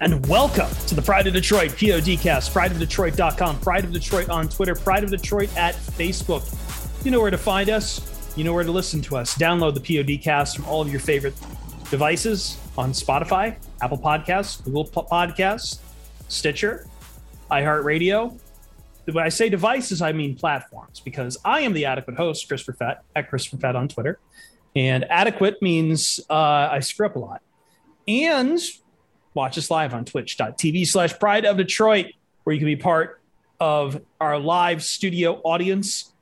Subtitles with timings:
[0.00, 5.02] And welcome to the Pride of Detroit PODcast, prideofdetroit.com, Pride of Detroit on Twitter, Pride
[5.02, 6.44] of Detroit at Facebook.
[7.04, 8.32] You know where to find us.
[8.36, 9.36] You know where to listen to us.
[9.36, 11.34] Download the PODcast from all of your favorite
[11.90, 15.80] devices on Spotify, Apple Podcasts, Google Podcasts,
[16.28, 16.86] Stitcher,
[17.50, 18.38] iHeartRadio.
[19.06, 23.02] When I say devices, I mean platforms because I am the adequate host, Christopher Fett,
[23.16, 24.20] at Christopher Fett on Twitter.
[24.76, 27.42] And adequate means uh, I screw up a lot.
[28.06, 28.60] And
[29.34, 32.06] watch us live on twitch.tv slash pride of Detroit,
[32.44, 33.20] where you can be part
[33.60, 36.12] of our live studio audience,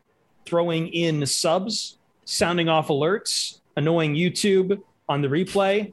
[0.44, 5.92] throwing in subs, sounding off alerts, annoying YouTube on the replay,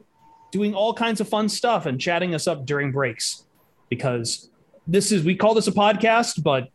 [0.50, 3.44] doing all kinds of fun stuff and chatting us up during breaks.
[3.88, 4.50] Because
[4.86, 6.68] this is, we call this a podcast, but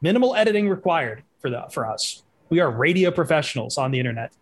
[0.00, 2.22] minimal editing required for the, for us.
[2.50, 4.32] We are radio professionals on the internet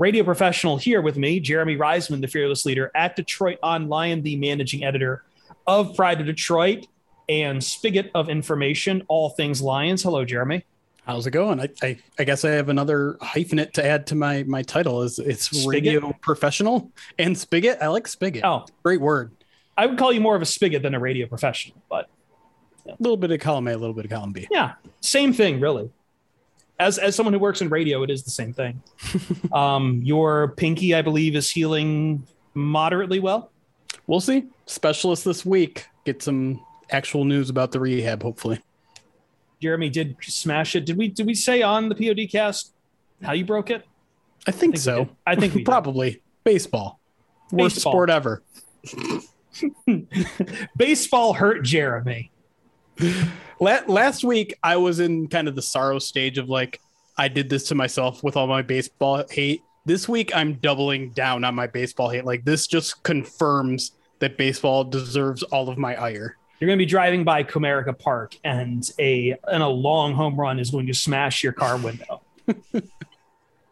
[0.00, 4.82] radio professional here with me, Jeremy Reisman, the fearless leader at Detroit Online, the managing
[4.82, 5.24] editor
[5.66, 6.86] of Pride of Detroit
[7.28, 10.02] and spigot of information, all things Lions.
[10.02, 10.64] Hello, Jeremy.
[11.04, 11.60] How's it going?
[11.60, 15.02] I, I, I guess I have another hyphenate to add to my my title.
[15.02, 15.68] Is it's spigot?
[15.68, 17.78] radio professional and spigot.
[17.82, 18.42] I like spigot.
[18.42, 19.32] Oh, great word.
[19.76, 22.08] I would call you more of a spigot than a radio professional, but
[22.86, 24.48] a little bit of column A, a little bit of column B.
[24.50, 25.90] Yeah, same thing, really
[26.80, 28.82] as as someone who works in radio, it is the same thing.
[29.52, 33.52] um, your pinky, I believe, is healing moderately well.
[34.06, 34.46] We'll see.
[34.66, 35.86] Specialist this week.
[36.04, 38.60] Get some actual news about the rehab, hopefully.
[39.60, 40.86] Jeremy did smash it.
[40.86, 42.70] Did we did we say on the PODcast
[43.22, 43.86] how you broke it?
[44.46, 45.08] I think, I think so.
[45.26, 46.98] I think probably baseball.
[47.52, 47.92] Worst baseball.
[47.92, 48.42] sport ever.
[50.76, 52.30] baseball hurt Jeremy
[53.60, 56.80] last week I was in kind of the sorrow stage of like
[57.16, 59.62] I did this to myself with all my baseball hate.
[59.84, 62.24] This week I'm doubling down on my baseball hate.
[62.24, 66.36] Like this just confirms that baseball deserves all of my ire.
[66.58, 70.58] You're going to be driving by Comerica Park and a and a long home run
[70.58, 72.20] is going to smash your car window.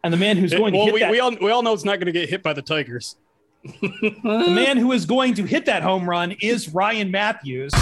[0.03, 1.73] and the man who's going well, to hit we, that, we all we all know
[1.73, 3.15] it's not going to get hit by the Tigers.
[3.63, 7.73] the man who is going to hit that home run is Ryan Matthews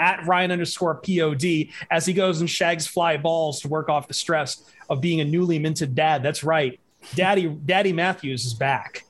[0.00, 1.44] at Ryan underscore pod
[1.90, 5.24] as he goes and shags fly balls to work off the stress of being a
[5.24, 6.22] newly minted dad.
[6.22, 6.80] That's right.
[7.14, 9.04] Daddy, Daddy Matthews is back.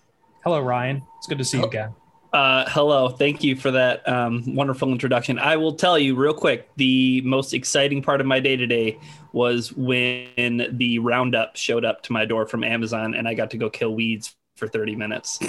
[0.44, 1.02] Hello, Ryan.
[1.18, 1.94] It's good to see you again.
[2.32, 3.08] Uh, hello.
[3.08, 5.38] Thank you for that um, wonderful introduction.
[5.38, 8.98] I will tell you real quick the most exciting part of my day today
[9.32, 13.56] was when the Roundup showed up to my door from Amazon and I got to
[13.56, 15.40] go kill weeds for 30 minutes.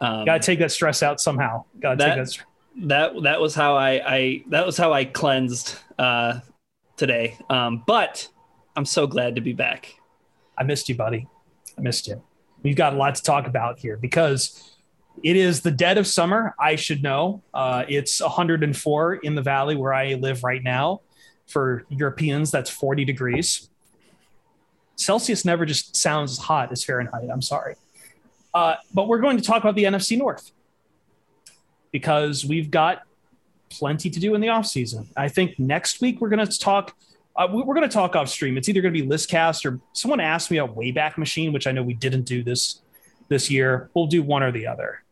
[0.00, 1.64] Um, Got to take that stress out somehow.
[1.80, 2.38] Got to take that
[2.82, 6.40] that that was how I, I that was how I cleansed uh,
[6.96, 7.36] today.
[7.50, 8.28] Um, but
[8.76, 9.94] I'm so glad to be back.
[10.56, 11.26] I missed you, buddy.
[11.76, 12.22] I missed you.
[12.62, 14.74] We've got a lot to talk about here because
[15.22, 16.54] it is the dead of summer.
[16.58, 17.42] I should know.
[17.54, 21.02] Uh, it's 104 in the valley where I live right now.
[21.46, 23.70] For Europeans, that's 40 degrees.
[24.96, 27.30] Celsius never just sounds as hot as Fahrenheit.
[27.32, 27.76] I'm sorry.
[28.52, 30.52] Uh, but we're going to talk about the NFC North
[31.92, 33.02] because we've got
[33.70, 35.08] plenty to do in the off season.
[35.16, 36.94] I think next week we're going to talk.
[37.36, 38.56] Uh, we're going to talk off stream.
[38.56, 41.72] It's either going to be Listcast or someone asked me a Wayback Machine, which I
[41.72, 42.80] know we didn't do this
[43.28, 43.90] this year.
[43.94, 45.02] We'll do one or the other.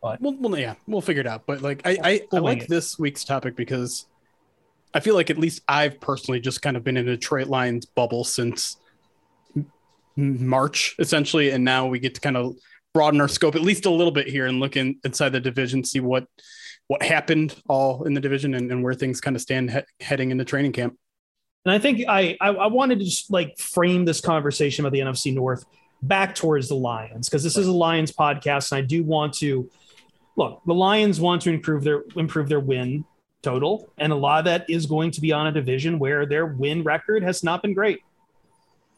[0.00, 1.46] But Well, well, yeah, we'll figure it out.
[1.46, 2.68] But like, I, I, I like it.
[2.68, 4.06] this week's topic because
[4.92, 7.86] I feel like at least I've personally just kind of been in a Detroit Lions
[7.86, 8.76] bubble since
[10.14, 12.56] March, essentially, and now we get to kind of
[12.94, 15.84] broaden our scope at least a little bit here and look in, inside the division,
[15.84, 16.26] see what
[16.86, 20.30] what happened all in the division and, and where things kind of stand he- heading
[20.30, 20.96] into training camp.
[21.64, 25.00] And I think I, I I wanted to just like frame this conversation about the
[25.00, 25.64] NFC North
[26.02, 29.68] back towards the Lions because this is a Lions podcast, and I do want to
[30.36, 30.62] look.
[30.66, 33.04] The Lions want to improve their improve their win
[33.42, 36.46] total, and a lot of that is going to be on a division where their
[36.46, 38.00] win record has not been great.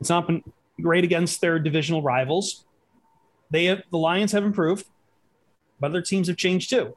[0.01, 0.43] It's not been
[0.83, 2.66] great against their divisional rivals.
[3.51, 4.87] They have the Lions have improved,
[5.81, 6.97] but other teams have changed too.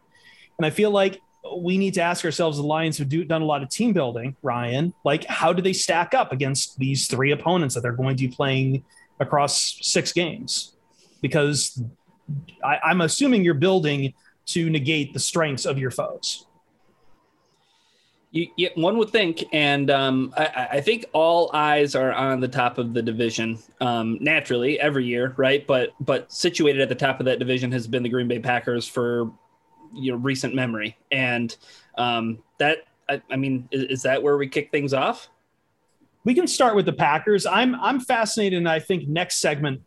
[0.57, 1.21] And I feel like
[1.57, 4.35] we need to ask ourselves the Lions have do, done a lot of team building,
[4.41, 4.93] Ryan.
[5.05, 8.33] Like, how do they stack up against these three opponents that they're going to be
[8.33, 8.83] playing
[9.19, 10.73] across six games?
[11.21, 11.81] Because
[12.63, 14.13] I, I'm assuming you're building
[14.47, 16.45] to negate the strengths of your foes.
[18.31, 22.47] You, you, one would think, and um, I, I think all eyes are on the
[22.47, 25.65] top of the division um, naturally every year, right?
[25.65, 28.87] But but situated at the top of that division has been the Green Bay Packers
[28.87, 29.31] for
[29.95, 31.55] you know recent memory, and
[31.97, 35.27] um, that I, I mean, is, is that where we kick things off?
[36.23, 37.47] We can start with the Packers.
[37.47, 39.81] I'm I'm fascinated, and I think next segment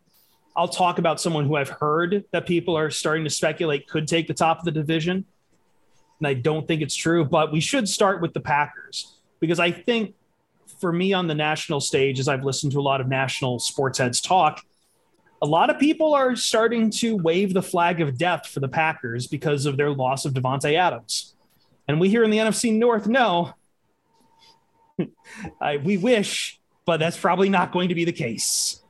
[0.55, 4.27] I'll talk about someone who I've heard that people are starting to speculate could take
[4.27, 5.25] the top of the division.
[6.19, 9.71] And I don't think it's true, but we should start with the Packers because I
[9.71, 10.15] think
[10.79, 13.99] for me on the national stage, as I've listened to a lot of national sports
[13.99, 14.61] heads talk,
[15.41, 19.27] a lot of people are starting to wave the flag of death for the Packers
[19.27, 21.35] because of their loss of Davante Adams.
[21.87, 23.53] And we here in the NFC North know
[25.61, 28.82] I, we wish, but that's probably not going to be the case.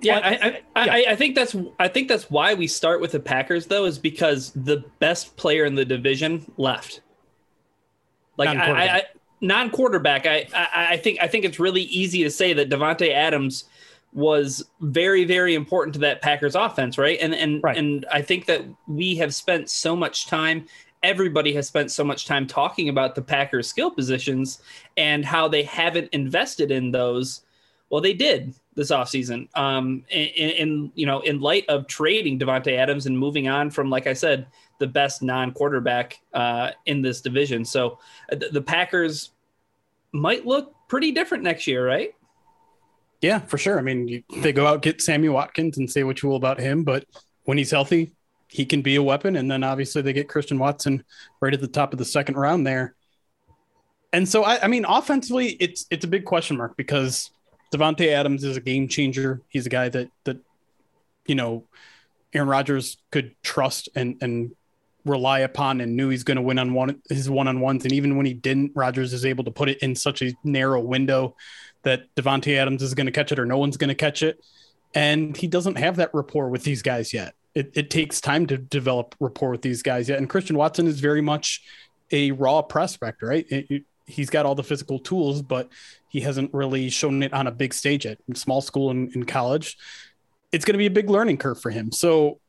[0.00, 3.20] Yeah, I, I, I, I think that's I think that's why we start with the
[3.20, 7.00] Packers though, is because the best player in the division left.
[8.36, 8.90] Like I, I, Non-quarterback.
[8.90, 9.02] I
[9.40, 13.64] non-quarterback, I, I I think I think it's really easy to say that Davante Adams
[14.12, 17.18] was very very important to that Packers offense, right?
[17.20, 17.76] And and Right.
[17.76, 20.66] and I think that we have spent so much time.
[21.02, 24.60] Everybody has spent so much time talking about the Packers skill positions
[24.96, 27.42] and how they haven't invested in those.
[27.90, 29.48] Well, they did this offseason.
[29.56, 33.90] Um, in, in you know, in light of trading Davante Adams and moving on from,
[33.90, 34.46] like I said,
[34.78, 37.64] the best non-quarterback uh, in this division.
[37.64, 37.98] So
[38.30, 39.30] uh, the, the Packers
[40.12, 42.14] might look pretty different next year, right?
[43.20, 43.78] Yeah, for sure.
[43.78, 46.60] I mean, you, they go out get Sammy Watkins and say what you will about
[46.60, 47.04] him, but
[47.44, 48.12] when he's healthy,
[48.48, 49.36] he can be a weapon.
[49.36, 51.04] And then obviously they get Christian Watson
[51.40, 52.94] right at the top of the second round there.
[54.12, 57.30] And so I, I mean, offensively, it's it's a big question mark because
[57.72, 59.42] Davante Adams is a game changer.
[59.48, 60.38] He's a guy that that
[61.26, 61.64] you know
[62.32, 64.52] Aaron Rodgers could trust and and
[65.04, 67.84] rely upon and knew he's going to win on one his one on ones.
[67.84, 70.80] And even when he didn't, Rodgers is able to put it in such a narrow
[70.80, 71.34] window
[71.82, 74.44] that Davante Adams is going to catch it or no one's going to catch it.
[74.94, 77.34] And he doesn't have that rapport with these guys yet.
[77.54, 80.18] It, it takes time to develop rapport with these guys yet.
[80.18, 81.62] And Christian Watson is very much
[82.10, 83.46] a raw prospect, right?
[83.50, 85.68] It- it- he's got all the physical tools, but
[86.08, 88.18] he hasn't really shown it on a big stage yet.
[88.28, 89.76] In small school and in college,
[90.50, 91.92] it's going to be a big learning curve for him.
[91.92, 92.40] So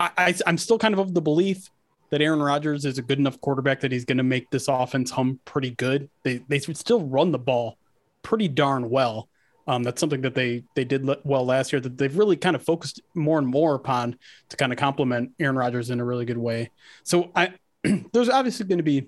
[0.00, 1.68] I, I, I'm still kind of of the belief
[2.10, 5.10] that Aaron Rodgers is a good enough quarterback that he's going to make this offense
[5.10, 6.08] hum pretty good.
[6.24, 7.76] They they still run the ball
[8.22, 9.28] pretty darn well.
[9.68, 12.62] Um, that's something that they they did well last year that they've really kind of
[12.64, 14.16] focused more and more upon
[14.48, 16.70] to kind of complement Aaron Rodgers in a really good way.
[17.04, 17.52] So I
[18.12, 19.06] there's obviously going to be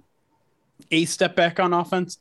[0.91, 2.19] a step back on offense.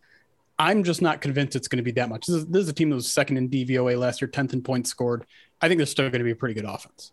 [0.60, 2.28] I'm just not convinced it's going to be that much.
[2.28, 4.62] This is, this is a team that was second in DVOA last year, 10th in
[4.62, 5.26] points scored.
[5.60, 7.12] I think they're still going to be a pretty good offense.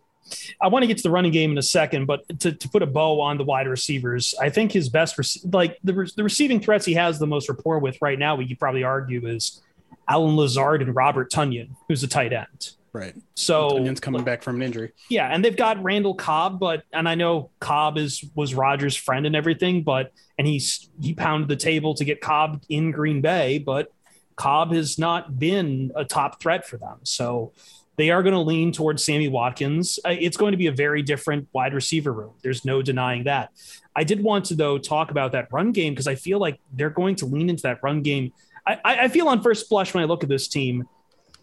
[0.61, 2.83] I want to get to the running game in a second, but to, to put
[2.83, 5.17] a bow on the wide receivers, I think his best,
[5.51, 8.59] like the, the receiving threats he has the most rapport with right now, we could
[8.59, 9.61] probably argue is
[10.07, 12.75] Allen Lazard and Robert Tonyan, who's a tight end.
[12.91, 13.15] Right.
[13.35, 14.93] So Onions coming back from an injury.
[15.09, 19.25] yeah, and they've got Randall Cobb, but and I know Cobb is was Rodgers' friend
[19.25, 23.59] and everything, but and he's he pounded the table to get Cobb in Green Bay,
[23.59, 23.91] but
[24.35, 26.97] Cobb has not been a top threat for them.
[27.03, 27.51] So
[27.97, 29.99] they are going to lean towards Sammy Watkins.
[30.05, 32.31] Uh, It's going to be a very different wide receiver room.
[32.41, 33.49] There's no denying that.
[33.95, 36.89] I did want to though talk about that run game because I feel like they're
[36.89, 38.31] going to lean into that run game.
[38.65, 40.87] I, I I feel on first blush when I look at this team,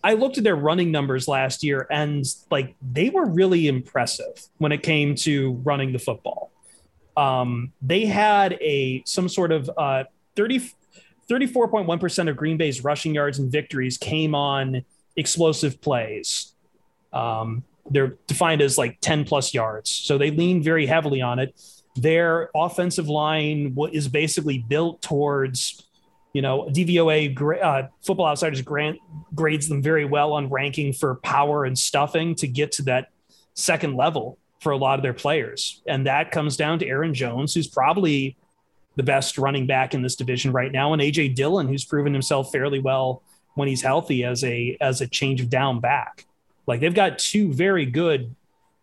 [0.07, 4.71] I looked at their running numbers last year and like they were really impressive when
[4.71, 6.53] it came to running the football.
[7.17, 10.05] Um, they had a some sort of uh,
[10.37, 10.61] 30,
[11.29, 14.85] 34.1% of Green Bay's rushing yards and victories came on
[15.17, 16.55] explosive plays.
[17.13, 19.91] Um, they're defined as like 10 plus yards.
[19.91, 21.61] So they lean very heavily on it.
[21.97, 25.83] Their offensive line is basically built towards
[26.37, 28.99] you know, DVOA uh, Football Outsiders grant,
[29.35, 33.09] grades them very well on ranking for power and stuffing to get to that
[33.55, 35.81] second level for a lot of their players.
[35.87, 38.37] And that comes down to Aaron Jones, who's probably
[38.97, 42.53] the best running back in this division right now, and AJ Dillon, who's proven himself
[42.53, 43.23] fairly well
[43.55, 46.27] when he's healthy as a as a change of down back.
[46.67, 48.37] Like they've got two very good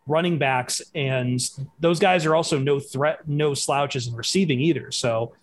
[0.08, 1.40] running backs, and
[1.80, 4.90] those guys are also no threat, no slouches in receiving either.
[4.90, 5.34] So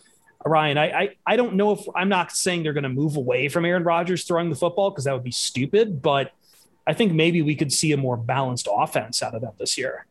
[0.45, 3.49] Ryan, I, I, I don't know if I'm not saying they're going to move away
[3.49, 6.33] from Aaron Rodgers throwing the football because that would be stupid, but
[6.87, 10.07] I think maybe we could see a more balanced offense out of them this year.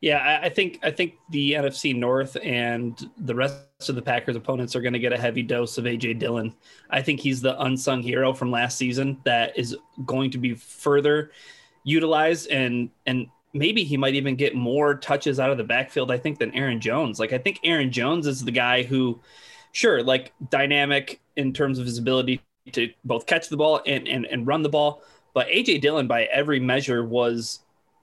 [0.00, 4.76] Yeah, I think I think the NFC North and the rest of the Packers opponents
[4.76, 6.54] are going to get a heavy dose of AJ Dillon.
[6.88, 9.76] I think he's the unsung hero from last season that is
[10.06, 11.32] going to be further
[11.82, 13.26] utilized and and
[13.58, 16.80] maybe he might even get more touches out of the backfield, I think, than Aaron
[16.80, 17.18] Jones.
[17.18, 19.20] Like, I think Aaron Jones is the guy who,
[19.72, 22.40] sure, like dynamic in terms of his ability
[22.72, 25.02] to both catch the ball and, and, and run the ball.
[25.34, 27.60] But AJ Dillon, by every measure, was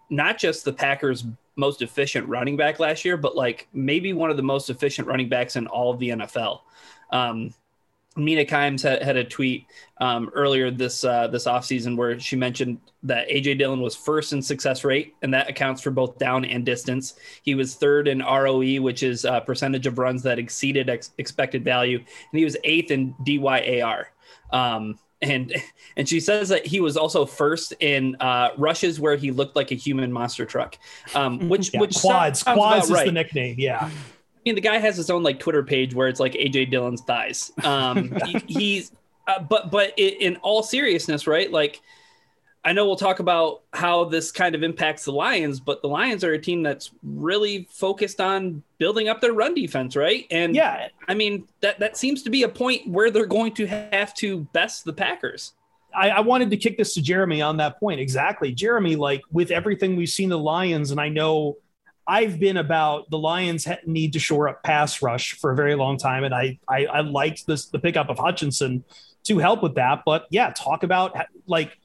[0.10, 4.38] not just the Packers' most efficient running back last year, but like maybe one of
[4.38, 6.62] the most efficient running backs in all of the NFL.
[7.12, 7.54] Um,
[8.16, 9.66] Mina Kimes had, had a tweet
[10.00, 14.42] um, earlier this uh, this offseason where she mentioned that AJ Dillon was first in
[14.42, 17.16] success rate, and that accounts for both down and distance.
[17.44, 21.64] He was third in ROE, which is a percentage of runs that exceeded ex- expected
[21.64, 24.06] value, and he was eighth in DYAR.
[24.52, 25.56] Um, and
[25.98, 29.72] and she says that he was also first in uh, rushes where he looked like
[29.72, 30.78] a human monster truck,
[31.14, 33.06] um, which yeah, which quads quads is right.
[33.06, 33.56] the nickname.
[33.58, 33.90] Yeah,
[34.46, 37.52] mean, the guy has his own like Twitter page where it's like AJ Dillon's thighs.
[37.64, 38.92] Um, he, he's,
[39.28, 41.52] uh, but but it, in all seriousness, right?
[41.52, 41.82] Like,
[42.64, 46.24] I know we'll talk about how this kind of impacts the Lions, but the Lions
[46.24, 50.26] are a team that's really focused on building up their run defense, right?
[50.32, 53.68] And yeah, I mean that that seems to be a point where they're going to
[53.68, 55.54] have to best the Packers.
[55.96, 58.02] I, I, wanted to kick this to Jeremy on that point.
[58.02, 58.52] Exactly.
[58.52, 61.56] Jeremy, like with everything we've seen the Lions, and I know
[62.08, 65.98] I've been about the Lions need to shore up pass rush for a very long
[65.98, 68.84] time, and I I, I liked this the pickup of Hutchinson
[69.26, 70.04] to help with that.
[70.06, 71.16] But yeah, talk about
[71.48, 71.78] like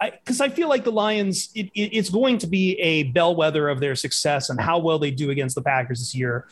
[0.00, 3.68] because I, I, feel like the Lions it, it, it's going to be a bellwether
[3.68, 6.48] of their success and how well they do against the Packers this year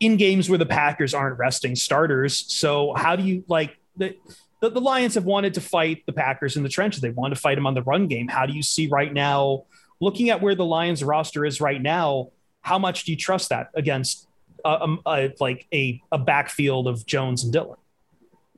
[0.00, 2.44] in games where the Packers aren't resting starters.
[2.52, 4.16] So how do you like the
[4.60, 7.00] the, the Lions have wanted to fight the Packers in the trenches.
[7.00, 8.28] They want to fight them on the run game.
[8.28, 9.64] How do you see right now?
[10.00, 12.30] Looking at where the Lions roster is right now,
[12.62, 14.26] how much do you trust that against
[14.64, 17.76] uh, um, uh, like a, a backfield of Jones and Dillon?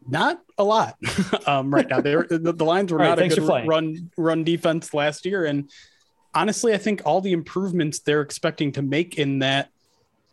[0.07, 0.97] Not a lot
[1.47, 2.01] um, right now.
[2.01, 5.47] They were, the, the Lions were not right, a good run run defense last year,
[5.47, 5.71] and
[6.35, 9.71] honestly, I think all the improvements they're expecting to make in that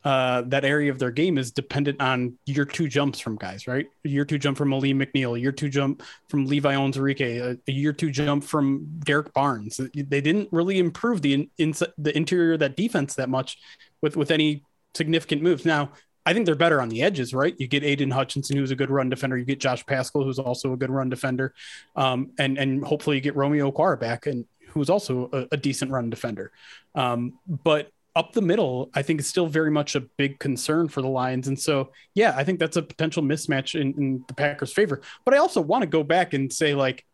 [0.03, 3.87] uh, that area of their game is dependent on year two jumps from guys, right?
[4.03, 7.93] year two jump from Alim McNeill, year two jump from Levi Onwuzurike, a, a, year
[7.93, 9.79] two jump from Derrick Barnes.
[9.93, 13.59] They didn't really improve the in, the interior of that defense that much
[14.01, 14.63] with with any
[14.95, 15.65] significant moves.
[15.65, 15.91] Now,
[16.25, 17.55] I think they're better on the edges, right?
[17.57, 19.37] You get Aidan Hutchinson, who's a good run defender.
[19.37, 21.53] You get Josh Paschal, who's also a good run defender,
[21.95, 25.91] um, and and hopefully you get Romeo Okwara back, and who's also a, a decent
[25.91, 26.51] run defender.
[26.95, 31.01] Um, but up the middle, I think is still very much a big concern for
[31.01, 31.47] the Lions.
[31.47, 35.01] And so, yeah, I think that's a potential mismatch in, in the Packers' favor.
[35.23, 37.05] But I also want to go back and say, like,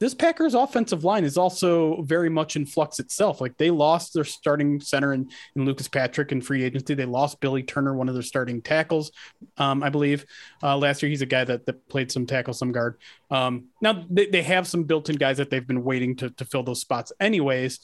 [0.00, 3.38] this Packers offensive line is also very much in flux itself.
[3.42, 6.94] Like they lost their starting center in, Lucas Patrick in free agency.
[6.94, 9.12] They lost Billy Turner, one of their starting tackles,
[9.58, 10.24] um, I believe.
[10.62, 12.96] Uh, last year, he's a guy that, that played some tackle, some guard.
[13.30, 16.46] Um, now they, they have some built in guys that they've been waiting to, to
[16.46, 17.80] fill those spots, anyways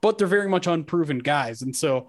[0.00, 1.62] but they're very much unproven guys.
[1.62, 2.08] And so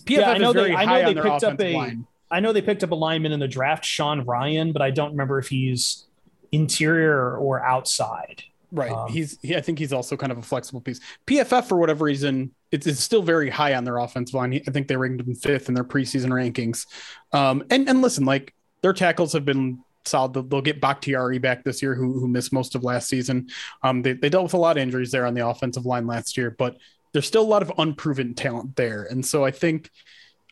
[0.00, 2.06] PFF yeah, I know they, I know they picked up a, line.
[2.30, 5.12] I know they picked up a lineman in the draft, Sean Rhyan, but I don't
[5.12, 6.06] remember if he's
[6.52, 8.42] interior or outside.
[8.70, 8.92] Right.
[8.92, 11.00] Um, he's he, I think he's also kind of a flexible piece.
[11.26, 14.60] PFF for whatever reason, it's, it's still very high on their offensive line.
[14.66, 16.86] I think they ranked him fifth in their preseason rankings.
[17.32, 20.50] Um, and and listen, like their tackles have been solid.
[20.50, 23.48] They'll, get Bakhtiari back this year, who, who missed most of last season.
[23.82, 26.36] Um, they, they dealt with a lot of injuries there on the offensive line last
[26.36, 26.76] year, but
[27.12, 29.04] there's still a lot of unproven talent there.
[29.04, 29.90] And so I think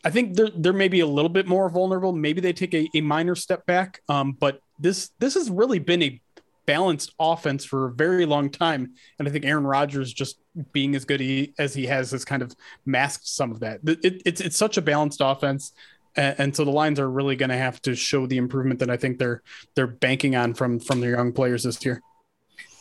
[0.04, 2.12] I think they're they're maybe a little bit more vulnerable.
[2.12, 4.02] Maybe they take a, a minor step back.
[4.08, 6.20] Um, but this this has really been a
[6.66, 8.94] balanced offense for a very long time.
[9.18, 10.38] And I think Aaron Rodgers just
[10.72, 13.80] being as good he, as he has has kind of masked some of that.
[13.86, 15.72] It, it's it's such a balanced offense
[16.16, 18.90] and, and so the Lions are really going to have to show the improvement that
[18.90, 19.42] I think they're
[19.74, 22.02] they're banking on from from their young players this year.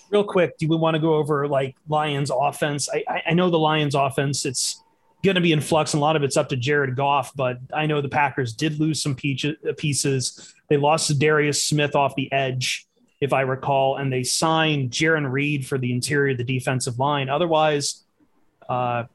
[0.10, 2.90] real quick, do we want to go over like Lions offense?
[2.92, 4.82] I, I know the Lions offense, it's
[5.24, 7.58] going to be in flux, and a lot of it's up to Jared Goff, but
[7.74, 10.54] I know the Packers did lose some pieces.
[10.70, 12.88] They lost Darius Smith off the edge,
[13.20, 17.30] if I recall, and they signed Jarran Reed for the interior of the defensive line.
[17.30, 18.04] Otherwise,
[18.70, 19.06] uh,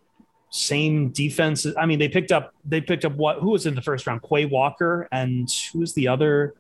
[0.51, 1.65] same defense.
[1.79, 4.23] I mean, they picked up they picked up what who was in the first round?
[4.23, 6.55] Quay Walker and who was the other?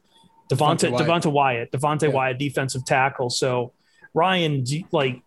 [0.50, 1.73] Devonte Devonte Wyatt.
[1.73, 2.09] Devonte yeah.
[2.09, 3.30] Wyatt, defensive tackle.
[3.30, 3.73] So
[4.14, 5.23] Ryan, like,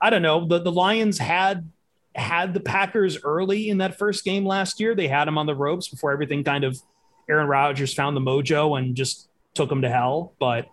[0.00, 0.46] I don't know.
[0.46, 1.68] The the Lions had
[2.14, 4.94] had the Packers early in that first game last year.
[4.94, 6.80] They had them on the ropes before everything kind of
[7.28, 10.32] Aaron Rodgers found the mojo and just took them to hell.
[10.38, 10.66] But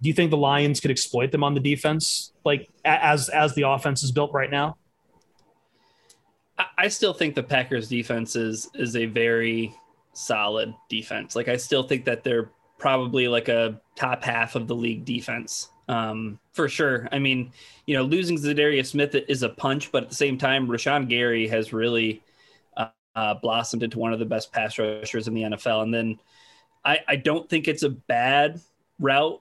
[0.00, 3.62] do you think the Lions could exploit them on the defense, like as as the
[3.62, 4.76] offense is built right now?
[6.76, 9.74] I still think the Packers defense is is a very
[10.12, 11.36] solid defense.
[11.36, 15.70] Like I still think that they're probably like a top half of the league defense.
[15.88, 17.08] Um, for sure.
[17.12, 17.52] I mean,
[17.86, 21.48] you know, losing Za'Darius Smith is a punch, but at the same time, Rashan Gary
[21.48, 22.22] has really
[22.76, 25.82] uh, uh, blossomed into one of the best pass rushers in the NFL.
[25.82, 26.20] And then
[26.84, 28.60] I, I don't think it's a bad
[29.00, 29.40] route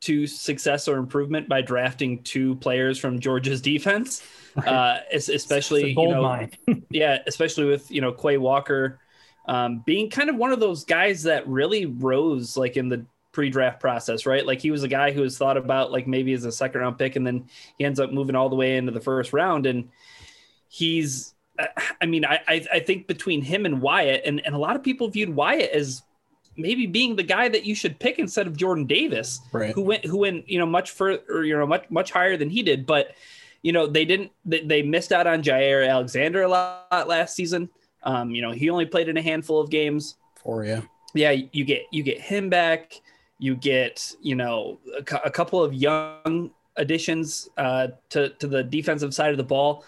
[0.00, 4.26] to success or improvement by drafting two players from Georgia's defense,
[4.56, 4.68] right.
[4.68, 6.48] uh, especially you know,
[6.90, 9.00] yeah, especially with you know Quay Walker
[9.48, 13.80] um, being kind of one of those guys that really rose like in the pre-draft
[13.80, 14.46] process, right?
[14.46, 16.98] Like he was a guy who was thought about like maybe as a second round
[16.98, 19.88] pick, and then he ends up moving all the way into the first round, and
[20.68, 21.34] he's.
[22.00, 25.08] I mean, I I think between him and Wyatt, and, and a lot of people
[25.08, 26.02] viewed Wyatt as
[26.58, 29.72] maybe being the guy that you should pick instead of Jordan Davis, right.
[29.74, 32.62] who went who went you know much further, you know much much higher than he
[32.62, 33.14] did, but
[33.62, 37.68] you know they didn't they, they missed out on Jaire Alexander a lot last season.
[38.02, 40.16] Um, you know he only played in a handful of games.
[40.42, 40.82] For yeah,
[41.14, 43.00] yeah, you get you get him back.
[43.40, 49.14] You get, you know, a, a couple of young additions uh, to to the defensive
[49.14, 49.84] side of the ball.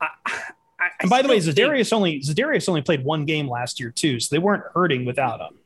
[0.00, 3.80] I, I, and by the way, Za'Darius think, only Za'Darius only played one game last
[3.80, 5.58] year too, so they weren't hurting without him.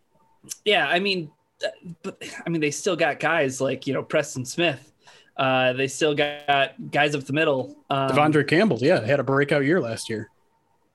[0.64, 1.30] Yeah, I mean,
[1.64, 1.68] uh,
[2.02, 4.92] but I mean, they still got guys like you know Preston Smith.
[5.36, 7.76] Uh, they still got guys up the middle.
[7.90, 10.30] Um, De'Vondre Campbell, yeah, had a breakout year last year.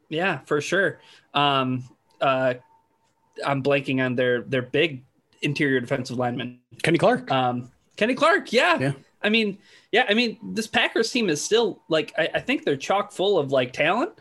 [0.10, 1.00] Yeah, for sure.
[1.34, 1.84] Um,
[2.22, 2.56] uh,
[3.46, 5.04] I'm blanking on their their big
[5.42, 6.60] interior defensive lineman.
[6.84, 7.32] Kenny Clark.
[7.32, 8.52] Um, Kenny Clark.
[8.52, 8.80] Yeah.
[8.80, 8.92] Yeah.
[9.22, 9.58] I mean,
[9.92, 10.06] yeah.
[10.08, 13.52] I mean, this Packers team is still like I, I think they're chock full of
[13.52, 14.12] like talent.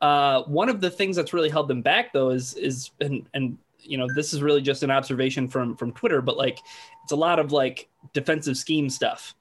[0.00, 3.58] Uh, one of the things that's really held them back though is is and and
[3.82, 6.58] you know this is really just an observation from from Twitter, but like
[7.02, 9.34] it's a lot of like defensive scheme stuff.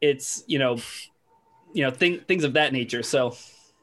[0.00, 0.78] It's you know
[1.72, 3.02] you know thing, things of that nature.
[3.02, 3.36] So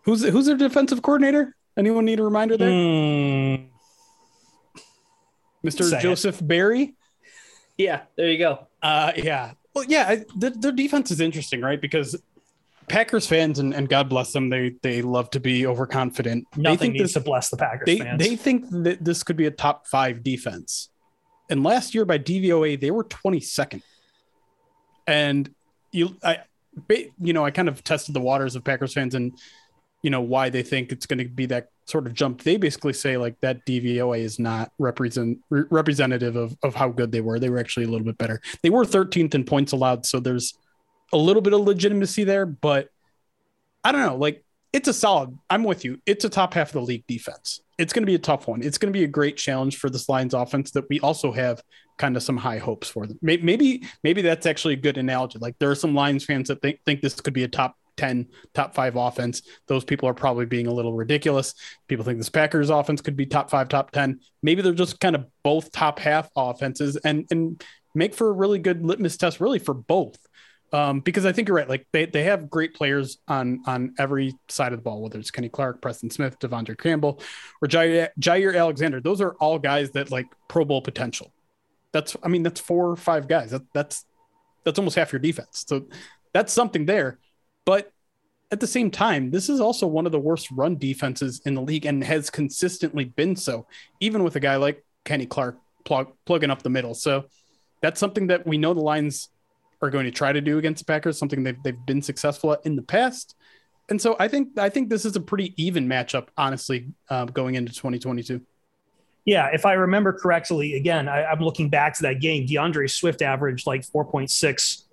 [0.04, 1.56] who's who's their defensive coordinator?
[1.78, 2.70] Anyone need a reminder there?
[2.70, 3.68] Mm.
[5.66, 5.90] Mr.
[5.90, 6.48] Say Joseph it.
[6.48, 6.96] Barry.
[7.78, 8.68] Yeah, there you go.
[8.82, 9.54] Uh, yeah.
[9.74, 11.82] Well, yeah, I, the, their defense is interesting, right?
[11.82, 12.16] Because
[12.88, 16.48] Packers fans and, and God bless them, they they love to be overconfident.
[16.56, 18.20] Nothing they think needs this, to bless the Packers they, fans.
[18.20, 20.90] They think that this could be a top five defense.
[21.50, 23.82] And last year by DVOA, they were 22nd.
[25.08, 25.54] And
[25.92, 26.40] you I
[27.20, 29.38] you know, I kind of tested the waters of Packers fans and
[30.02, 32.44] you know why they think it's going to be that sort of jump.
[32.44, 37.12] They basically say like that DVOA is not represent re- representative of of how good
[37.12, 37.40] they were.
[37.40, 38.42] They were actually a little bit better.
[38.62, 40.54] They were 13th in points allowed, so there's
[41.14, 42.90] a little bit of legitimacy there, but
[43.84, 44.16] I don't know.
[44.16, 45.38] Like it's a solid.
[45.50, 46.00] I'm with you.
[46.06, 47.62] It's a top half of the league defense.
[47.78, 48.62] It's going to be a tough one.
[48.62, 51.62] It's going to be a great challenge for this Lions offense that we also have
[51.98, 53.18] kind of some high hopes for them.
[53.22, 55.40] Maybe maybe that's actually a good analogy.
[55.40, 58.28] Like there are some Lions fans that think think this could be a top 10,
[58.54, 59.44] top five offense.
[59.68, 61.54] Those people are probably being a little ridiculous.
[61.88, 64.20] People think this Packers offense could be top five, top 10.
[64.44, 67.64] Maybe they're just kind of both top half offenses and, and
[67.94, 70.18] make for a really good litmus test, really for both.
[70.74, 71.70] Um, because I think you're right.
[71.70, 75.32] Like they, they have great players on on every side of the ball, whether it's
[75.32, 77.22] Kenny Clark, Preston Smith, De'Vondre Campbell,
[77.62, 79.00] or Jaire, Jaire Alexander.
[79.00, 81.32] Those are all guys that like Pro Bowl potential.
[81.92, 83.52] That's I mean that's four or five guys.
[83.52, 84.06] That, that's
[84.66, 85.64] that's almost half your defense.
[85.68, 85.88] So
[86.34, 87.20] that's something there.
[87.64, 87.92] But
[88.52, 91.62] at the same time, this is also one of the worst run defenses in the
[91.62, 93.68] league and has consistently been so,
[94.00, 96.94] even with a guy like Kenny Clark plug, plugging up the middle.
[96.94, 97.26] So
[97.82, 99.30] that's something that we know the Lions
[99.86, 102.66] are going to try to do against the Packers, something they've, they've been successful at
[102.66, 103.36] in the past.
[103.90, 107.56] And so I think I think this is a pretty even matchup, honestly, uh, going
[107.56, 108.42] into 2022.
[109.26, 112.46] Yeah, if I remember correctly, again, I, am looking back to that game.
[112.46, 114.84] D'Andre Swift averaged like 4.6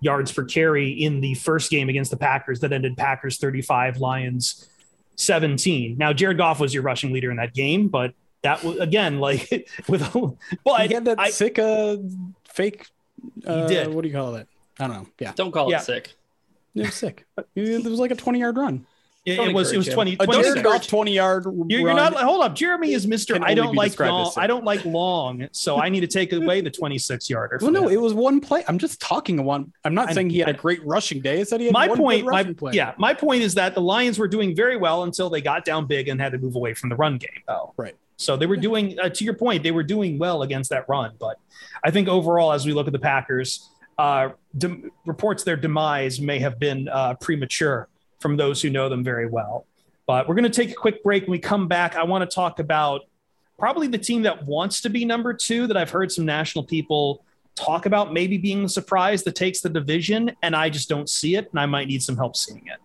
[0.00, 4.68] yards per carry in the first game against the Packers that ended Packers 35, Lions
[5.16, 5.96] 17.
[5.98, 9.68] Now, Jared Goff was your rushing leader in that game, but that was again like
[9.88, 10.02] with
[10.64, 11.96] but he had that I, sick uh,
[12.44, 12.86] fake.
[13.46, 13.88] Uh, he did.
[13.88, 14.48] What do you call it?
[14.78, 15.06] I don't know.
[15.18, 15.78] Yeah, Don't call Yeah.
[15.78, 16.14] it sick.
[16.74, 17.26] it was sick.
[17.54, 18.86] It was like a 20 yard run.
[19.24, 19.94] It, it was it was encourage him.
[19.94, 20.46] 20, A 26.
[20.46, 22.54] Jared Goff 20 yard You're, you're not hold up.
[22.54, 23.36] Jeremy is Mister.
[23.42, 24.32] I don't like long.
[24.36, 27.58] I don't like long, so I need to take away the 26 yarder.
[27.60, 27.94] Well, no, him.
[27.94, 28.62] it was one play.
[28.68, 29.72] I'm just talking one.
[29.84, 31.40] I'm not I- saying he had a great rushing day.
[31.40, 32.24] I said he had my one point.
[32.26, 32.74] My play.
[32.74, 35.86] yeah, my point is that the Lions were doing very well until they got down
[35.86, 37.30] big and had to move away from the run game.
[37.48, 37.96] Oh, Right.
[38.16, 41.12] So they were doing, uh, to your point, they were doing well against that run.
[41.18, 41.38] But
[41.84, 46.38] I think overall, as we look at the Packers, uh, dem- reports their demise may
[46.38, 47.88] have been uh, premature
[48.20, 49.66] from those who know them very well.
[50.06, 51.24] But we're going to take a quick break.
[51.24, 53.02] When we come back, I want to talk about
[53.58, 57.24] probably the team that wants to be number two that I've heard some national people
[57.54, 60.30] talk about maybe being the surprise that takes the division.
[60.42, 61.48] And I just don't see it.
[61.50, 62.78] And I might need some help seeing it.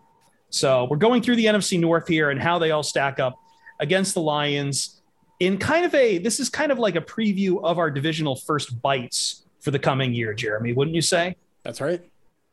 [0.50, 3.36] So we're going through the NFC North here and how they all stack up
[3.80, 5.01] against the Lions
[5.41, 8.80] in kind of a this is kind of like a preview of our divisional first
[8.80, 11.36] bites for the coming year, Jeremy, wouldn't you say?
[11.63, 12.01] That's right.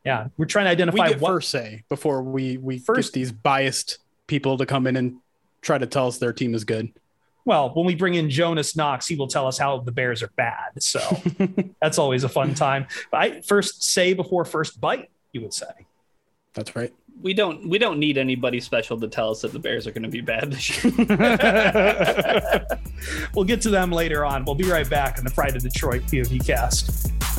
[0.03, 3.99] Yeah, we're trying to identify what first say before we we First- get these biased
[4.25, 5.17] people to come in and
[5.61, 6.91] try to tell us their team is good.
[7.45, 10.31] well, when we bring in Jonas Knox, he will tell us how the Bears are
[10.35, 10.81] bad.
[10.81, 10.99] So
[11.81, 12.87] that's always a fun time.
[13.11, 15.67] But I first say before first bite, you would say.
[16.55, 16.93] That's right.
[17.21, 20.03] We don't we don't need anybody special to tell us that the Bears are going
[20.03, 20.93] to be bad this year.
[23.35, 24.45] we'll get to them later on.
[24.45, 27.38] We'll be right back on the Pride of Detroit PODcast.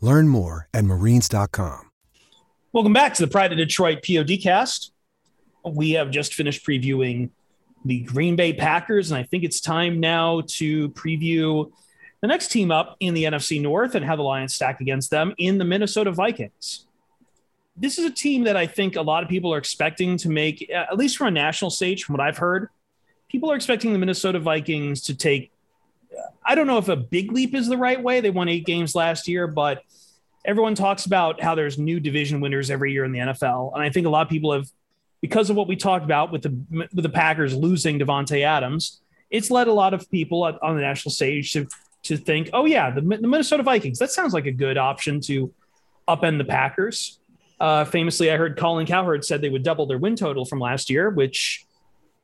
[0.00, 1.90] Learn more at marines.com.
[2.72, 4.90] Welcome back to the Pride of Detroit PODcast.
[5.64, 7.30] We have just finished previewing
[7.84, 11.70] the Green Bay Packers, and I think it's time now to preview
[12.20, 15.34] the next team up in the NFC North and how the Lions stack against them
[15.38, 16.86] in the Minnesota Vikings.
[17.76, 20.68] This is a team that I think a lot of people are expecting to make,
[20.70, 22.68] at least from a national stage, from what I've heard,
[23.28, 25.52] people are expecting the Minnesota Vikings to take.
[26.44, 28.20] I don't know if a big leap is the right way.
[28.20, 29.82] They won eight games last year, but
[30.44, 33.90] everyone talks about how there's new division winners every year in the NFL, and I
[33.90, 34.68] think a lot of people have,
[35.20, 39.00] because of what we talked about with the with the Packers losing Davante Adams,
[39.30, 41.66] it's led a lot of people on the national stage to
[42.04, 43.98] to think, oh yeah, the, the Minnesota Vikings.
[43.98, 45.52] That sounds like a good option to
[46.08, 47.18] upend the Packers.
[47.60, 50.90] Uh, famously, I heard Colin Cowherd said they would double their win total from last
[50.90, 51.66] year, which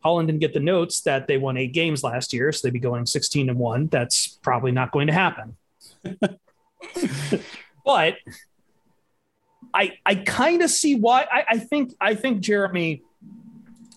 [0.05, 2.79] Colin didn't get the notes that they won eight games last year, so they'd be
[2.79, 3.87] going 16 and one.
[3.87, 5.57] That's probably not going to happen.
[7.85, 8.17] but
[9.73, 11.27] I I kind of see why.
[11.31, 13.03] I, I think I think Jeremy.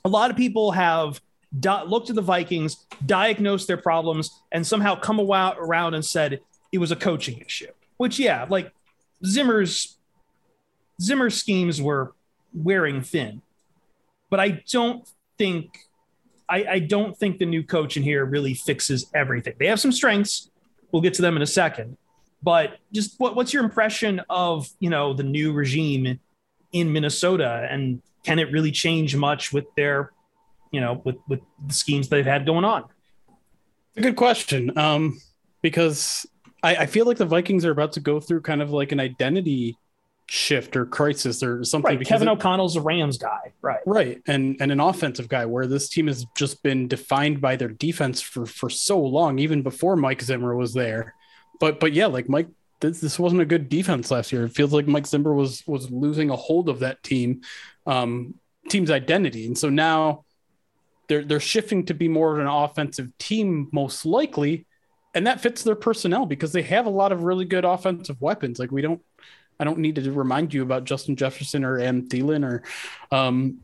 [0.05, 1.19] A lot of people have
[1.59, 6.39] di- looked at the Vikings, diagnosed their problems, and somehow come around and said
[6.71, 7.67] it was a coaching issue.
[7.97, 8.71] Which, yeah, like
[9.25, 9.97] Zimmer's
[11.01, 12.13] Zimmer's schemes were
[12.53, 13.41] wearing thin,
[14.29, 15.05] but I don't
[15.37, 15.86] think
[16.49, 19.55] I, I don't think the new coach in here really fixes everything.
[19.59, 20.49] They have some strengths.
[20.91, 21.97] We'll get to them in a second.
[22.41, 26.19] But just what, what's your impression of you know the new regime
[26.71, 30.11] in Minnesota, and can it really change much with their,
[30.71, 32.83] you know, with with the schemes they've had going on?
[33.89, 34.77] It's a good question.
[34.77, 35.19] Um,
[35.61, 36.25] because
[36.63, 38.99] I, I feel like the Vikings are about to go through kind of like an
[38.99, 39.77] identity
[40.29, 41.97] shift or crisis or something.
[41.97, 43.79] Right, Kevin it- O'Connell's a Rams guy, right?
[43.85, 44.21] Right.
[44.27, 48.21] And and an offensive guy where this team has just been defined by their defense
[48.21, 51.13] for for so long, even before Mike Zimmer was there.
[51.59, 52.47] But but yeah, like Mike
[52.79, 54.45] this, this wasn't a good defense last year.
[54.45, 57.41] It feels like Mike Zimmer was was losing a hold of that team,
[57.85, 58.35] um,
[58.69, 59.47] team's identity.
[59.47, 60.25] And so now
[61.07, 64.65] they're they're shifting to be more of an offensive team most likely,
[65.15, 68.59] and that fits their personnel because they have a lot of really good offensive weapons.
[68.59, 69.01] Like we don't,
[69.59, 72.63] I don't need to remind you about Justin Jefferson or Adam Thielen or,
[73.11, 73.59] um,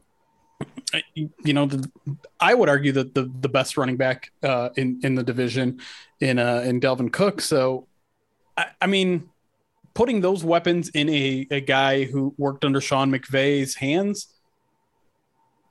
[1.14, 1.90] you know, the,
[2.40, 5.80] I would argue that the the best running back uh, in in the division
[6.20, 7.42] in uh, in Dalvin Cook.
[7.42, 7.88] So,
[8.58, 9.30] I, I mean,
[9.94, 14.34] putting those weapons in a a guy who worked under Sean McVay's hands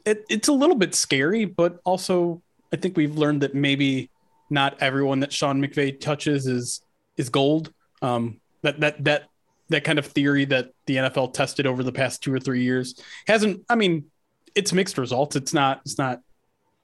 [0.04, 4.11] it, it's a little bit scary, but also I think we've learned that maybe
[4.50, 6.82] not everyone that Sean McVay touches is
[7.16, 7.72] is gold.
[8.00, 9.28] Um, that that that
[9.68, 13.01] that kind of theory that the NFL tested over the past two or three years
[13.27, 13.64] hasn't.
[13.68, 14.07] I mean,
[14.55, 15.37] it's mixed results.
[15.37, 15.81] It's not.
[15.85, 16.20] It's not.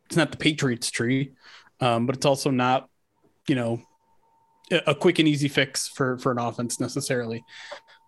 [0.06, 1.32] It's not the Patriots tree,
[1.80, 2.88] um, but it's also not.
[3.46, 3.82] You know,
[4.70, 7.44] a quick and easy fix for for an offense necessarily.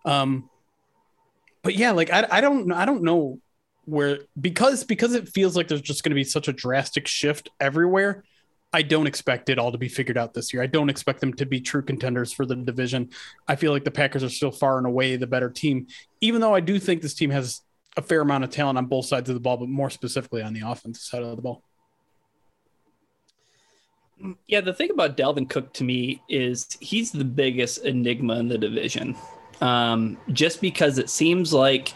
[0.05, 0.49] Um,
[1.63, 3.41] but yeah, like I, I don't I don't know
[3.85, 7.51] where because because it feels like there's just going to be such a drastic shift
[7.61, 8.25] everywhere.
[8.73, 10.63] I don't expect it all to be figured out this year.
[10.63, 13.11] I don't expect them to be true contenders for the division.
[13.49, 15.89] I feel like the Packers are still far and away the better team,
[16.21, 17.63] even though I do think this team has
[17.97, 20.53] a fair amount of talent on both sides of the ball, but more specifically on
[20.53, 21.65] the offensive side of the ball.
[24.47, 28.59] Yeah, the thing about Dalvin Cook to me is he's the biggest enigma in the
[28.59, 29.17] division.
[29.61, 31.93] Um, just because it seems like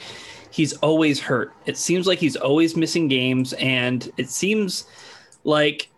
[0.51, 1.53] he's always hurt.
[1.67, 4.87] It seems like he's always missing games, and it seems
[5.45, 5.89] like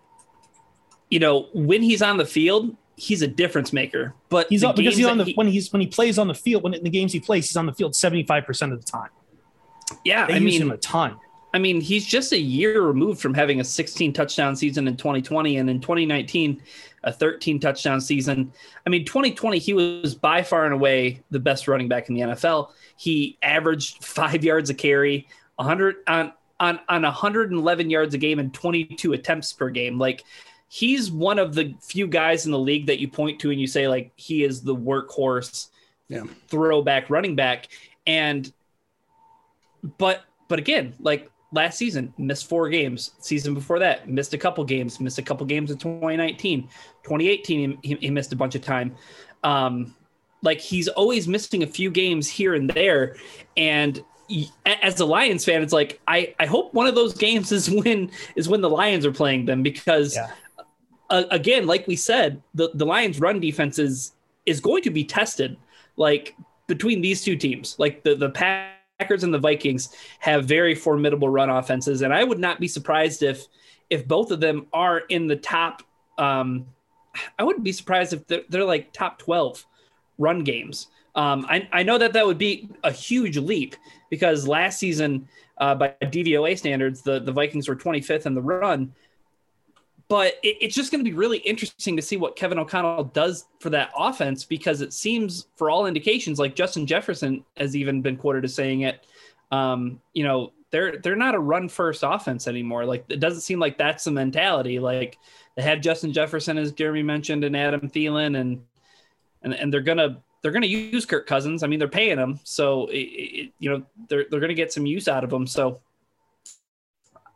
[1.11, 4.15] you know when he's on the field, he's a difference maker.
[4.29, 6.35] But he's up because he's on the he, when he's when he plays on the
[6.35, 8.85] field when in the games he plays, he's on the field seventy five percent of
[8.85, 9.11] the time.
[10.05, 11.17] Yeah, they I use mean him a ton.
[11.55, 15.57] I mean, he's just a year removed from having a 16 touchdown season in 2020,
[15.57, 16.61] and in 2019,
[17.05, 18.53] a 13 touchdown season.
[18.85, 22.21] I mean, 2020, he was by far and away the best running back in the
[22.23, 22.73] NFL.
[22.97, 28.53] He averaged five yards a carry, 100 on on on 111 yards a game and
[28.53, 29.99] 22 attempts per game.
[29.99, 30.25] Like
[30.77, 33.67] he's one of the few guys in the league that you point to and you
[33.67, 35.69] say like he is the workhorse,
[36.09, 36.23] yeah.
[36.49, 37.69] throwback running back.
[38.07, 38.53] And
[39.97, 44.63] but but again, like last season missed four games season before that missed a couple
[44.65, 46.63] games missed a couple games in 2019
[47.05, 48.95] 2018 he, he missed a bunch of time
[49.45, 49.95] um,
[50.43, 53.15] like he's always missing a few games here and there
[53.57, 54.05] and
[54.67, 58.11] as a lions fan it's like i i hope one of those games is when
[58.35, 60.33] is when the lions are playing them because yeah.
[61.11, 64.13] Uh, again like we said the the lions run defense is
[64.45, 65.57] is going to be tested
[65.97, 66.35] like
[66.67, 68.31] between these two teams like the the
[68.99, 69.91] Packers and the Vikings
[70.21, 73.47] have very formidable run offenses, and I would not be surprised if
[73.91, 75.83] if both of them are in the top.
[76.19, 76.67] Um,
[77.39, 79.65] I wouldn't be surprised if they're, they're like top twelve
[80.19, 80.89] run games.
[81.15, 83.75] Um, I, I know that that would be a huge leap
[84.11, 88.93] because last season, uh, by DVOA standards, the, the Vikings were 25th in the run
[90.09, 93.47] but it, it's just going to be really interesting to see what Kevin O'Connell does
[93.61, 98.17] for that offense because it seems, for all indications, like Justin Jefferson has even been
[98.17, 99.07] quoted as saying it.
[99.51, 102.85] Um, you know, they're they're not a run first offense anymore.
[102.85, 104.79] Like it doesn't seem like that's the mentality.
[104.79, 105.19] Like
[105.55, 108.63] they have Justin Jefferson, as Jeremy mentioned, and Adam Thielen, and
[109.43, 111.63] and and they're gonna they're gonna use Kirk Cousins.
[111.63, 114.87] I mean, they're paying him, so it, it, you know they're they're gonna get some
[114.87, 115.47] use out of him.
[115.47, 115.81] So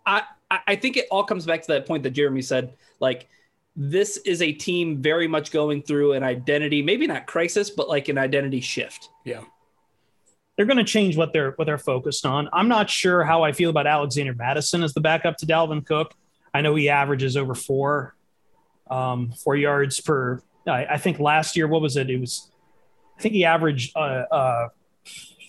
[0.05, 0.25] I
[0.67, 2.75] I think it all comes back to that point that Jeremy said.
[3.01, 3.29] Like,
[3.77, 8.09] this is a team very much going through an identity, maybe not crisis, but like
[8.09, 9.09] an identity shift.
[9.25, 9.43] Yeah.
[10.57, 12.49] They're going to change what they're what they're focused on.
[12.53, 16.15] I'm not sure how I feel about Alexander Mattison as the backup to Dalvin Cook.
[16.53, 18.15] I know he averages over four,
[18.91, 20.43] um, four yards per.
[20.67, 22.11] I, I think last year, what was it?
[22.11, 22.51] It was,
[23.19, 24.69] I think he averaged uh, uh,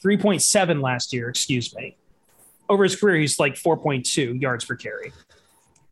[0.06, 1.28] 3.7 last year.
[1.28, 1.98] Excuse me
[2.72, 5.12] over his career, he's like 4.2 yards per carry.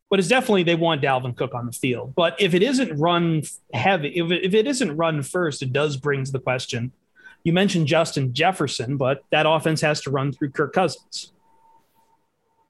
[0.09, 2.15] But it's definitely they want Dalvin Cook on the field.
[2.15, 5.97] But if it isn't run heavy, if it, if it isn't run first, it does
[5.97, 6.93] brings the question.
[7.43, 11.33] You mentioned Justin Jefferson, but that offense has to run through Kirk Cousins.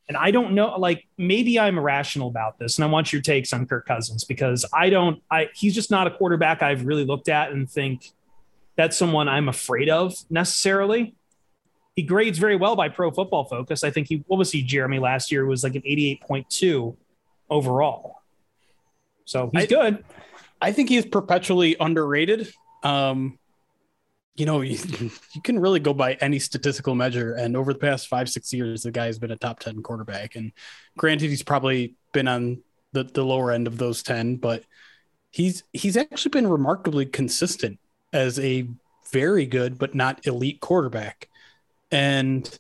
[0.08, 3.54] And I don't know, like maybe I'm irrational about this, and I want your takes
[3.54, 7.30] on Kirk Cousins because I don't, I he's just not a quarterback I've really looked
[7.30, 8.12] at and think
[8.76, 11.14] that's someone I'm afraid of necessarily
[12.00, 13.84] he grades very well by Pro Football Focus.
[13.84, 16.96] I think he what was he Jeremy last year was like an 88.2
[17.50, 18.22] overall.
[19.26, 20.06] So he's I, good.
[20.62, 22.54] I think he's perpetually underrated.
[22.84, 23.38] Um,
[24.38, 24.80] you know, you,
[25.34, 27.34] you, can really go by any statistical measure.
[27.34, 30.38] And over the past five, six years, the guy has been a top 10 quarterback.
[30.38, 30.54] And
[30.98, 34.64] granted, he's probably been on the, the lower end of those 10, but
[35.32, 37.78] he's he's actually been remarkably consistent
[38.14, 38.70] as a
[39.12, 41.29] very good but not elite quarterback.
[41.92, 42.60] And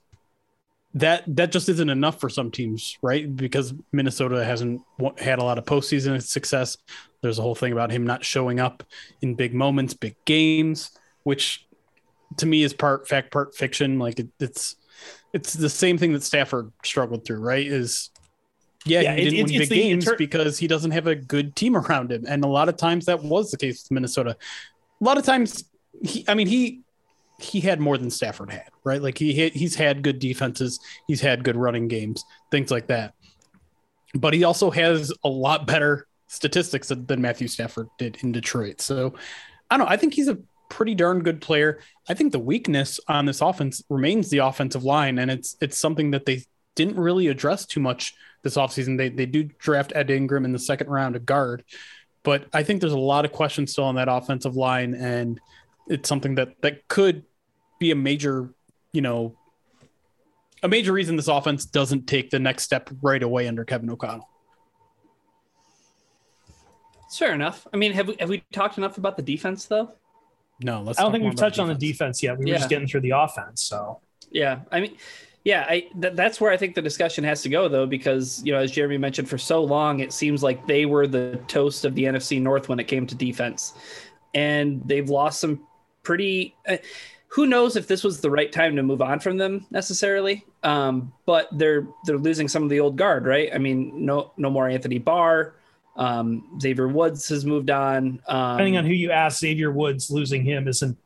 [0.95, 3.35] that that just isn't enough for some teams, right?
[3.35, 4.81] Because Minnesota hasn't
[5.17, 6.77] had a lot of postseason success.
[7.21, 8.83] There's a whole thing about him not showing up
[9.21, 10.91] in big moments, big games,
[11.23, 11.67] which
[12.37, 13.99] to me is part fact, part fiction.
[13.99, 14.77] Like it, it's
[15.33, 17.65] it's the same thing that Stafford struggled through, right?
[17.65, 18.09] Is
[18.85, 21.55] yeah, yeah he didn't win big the, games ter- because he doesn't have a good
[21.55, 24.35] team around him, and a lot of times that was the case with Minnesota.
[25.01, 25.65] A lot of times,
[26.03, 26.81] he, I mean, he
[27.39, 29.01] he had more than Stafford had, right?
[29.01, 33.13] Like he he's had good defenses, he's had good running games, things like that.
[34.13, 38.81] But he also has a lot better statistics than Matthew Stafford did in Detroit.
[38.81, 39.13] So
[39.69, 39.91] I don't know.
[39.91, 40.37] I think he's a
[40.69, 41.79] pretty darn good player.
[42.07, 46.11] I think the weakness on this offense remains the offensive line, and it's it's something
[46.11, 46.43] that they
[46.75, 48.97] didn't really address too much this offseason.
[48.97, 51.63] They they do draft Ed Ingram in the second round, a guard,
[52.23, 55.39] but I think there's a lot of questions still on that offensive line, and
[55.87, 57.25] it's something that that could
[57.79, 58.53] be a major,
[58.91, 59.35] you know,
[60.61, 64.27] a major reason this offense doesn't take the next step right away under Kevin O'Connell.
[67.11, 67.65] Fair enough.
[67.73, 69.93] I mean, have we have we talked enough about the defense though?
[70.61, 70.99] No, let's.
[70.99, 72.37] I don't think we've touched on the defense yet.
[72.37, 72.53] We yeah.
[72.53, 73.63] were just getting through the offense.
[73.63, 74.97] So yeah, I mean,
[75.43, 78.51] yeah, I th- that's where I think the discussion has to go though, because you
[78.51, 81.95] know, as Jeremy mentioned, for so long it seems like they were the toast of
[81.95, 83.73] the NFC North when it came to defense,
[84.33, 85.65] and they've lost some
[86.03, 86.55] pretty.
[86.67, 86.77] Uh,
[87.29, 90.45] who knows if this was the right time to move on from them necessarily?
[90.63, 93.49] Um, but they're they're losing some of the old guard, right?
[93.53, 95.55] I mean, no no more Anthony Barr.
[95.95, 98.21] Um, Xavier Woods has moved on.
[98.27, 100.97] Um, Depending on who you ask, Xavier Woods losing him isn't.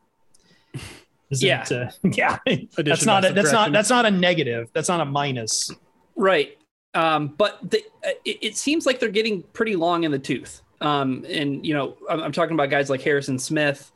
[1.30, 2.38] isn't yeah, uh, yeah.
[2.78, 4.70] that's not a, that's not that's not a negative.
[4.74, 5.72] That's not a minus.
[6.16, 6.58] Right.
[6.94, 10.62] Um, but the, uh, it, it, seems like they're getting pretty long in the tooth.
[10.80, 13.92] Um, and you know, I'm, I'm talking about guys like Harrison Smith.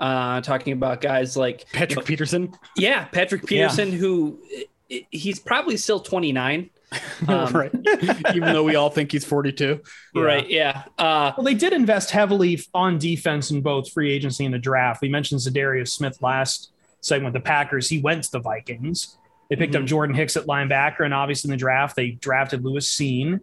[0.00, 2.52] Uh, talking about guys like Patrick you know, Peterson.
[2.76, 3.96] Yeah, Patrick Peterson, yeah.
[3.96, 4.40] who
[4.88, 6.70] he's probably still 29.
[7.28, 7.70] Um, right.
[8.34, 9.82] Even though we all think he's 42.
[10.14, 10.22] Yeah.
[10.22, 10.48] Right.
[10.48, 10.84] Yeah.
[10.96, 15.02] Uh, well, they did invest heavily on defense in both free agency and the draft.
[15.02, 16.70] We mentioned Za'Darius Smith last
[17.02, 17.34] segment.
[17.34, 17.90] With the Packers.
[17.90, 19.18] He went to the Vikings.
[19.50, 19.82] They picked mm-hmm.
[19.82, 23.40] up Jordan Hicks at linebacker, and obviously in the draft they drafted Lewis Cine,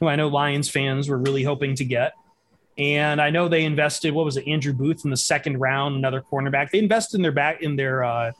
[0.00, 2.14] who I know Lions fans were really hoping to get.
[2.78, 6.20] And I know they invested, what was it, Andrew Booth in the second round, another
[6.20, 6.70] cornerback.
[6.70, 8.32] They invested in their back in their uh,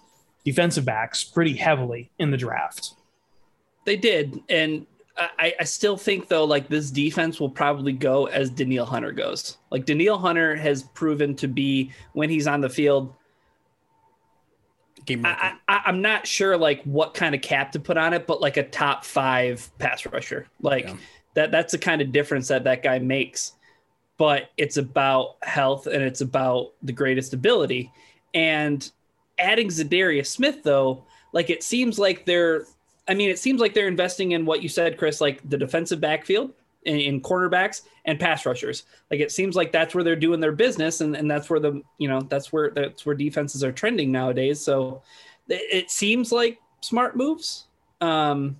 [0.44, 2.94] defensive backs pretty heavily in the draft.
[3.86, 4.42] They did.
[4.48, 9.12] And I, I still think though, like this defense will probably go as Danielle Hunter
[9.12, 9.56] goes.
[9.70, 13.14] Like Danielle Hunter has proven to be when he's on the field.
[15.08, 18.40] I, I, I'm not sure like what kind of cap to put on it, but
[18.40, 20.48] like a top five pass rusher.
[20.60, 20.96] Like yeah.
[21.34, 23.52] that that's the kind of difference that that guy makes
[24.18, 27.92] but it's about health and it's about the greatest ability.
[28.34, 28.90] And
[29.38, 32.64] adding Za'Darius Smith, though, like it seems like they're,
[33.08, 36.00] I mean, it seems like they're investing in what you said, Chris, like the defensive
[36.00, 36.52] backfield
[36.84, 38.84] in, in cornerbacks and pass rushers.
[39.10, 41.82] Like it seems like that's where they're doing their business, and, and that's where the,
[41.98, 44.60] you know, that's where that's where defenses are trending nowadays.
[44.60, 45.02] So
[45.48, 47.66] it, it seems like smart moves.
[48.00, 48.58] Um,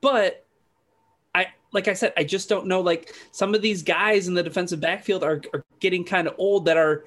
[0.00, 0.45] but
[1.76, 2.80] like I said, I just don't know.
[2.80, 6.64] Like some of these guys in the defensive backfield are, are getting kind of old
[6.64, 7.04] that are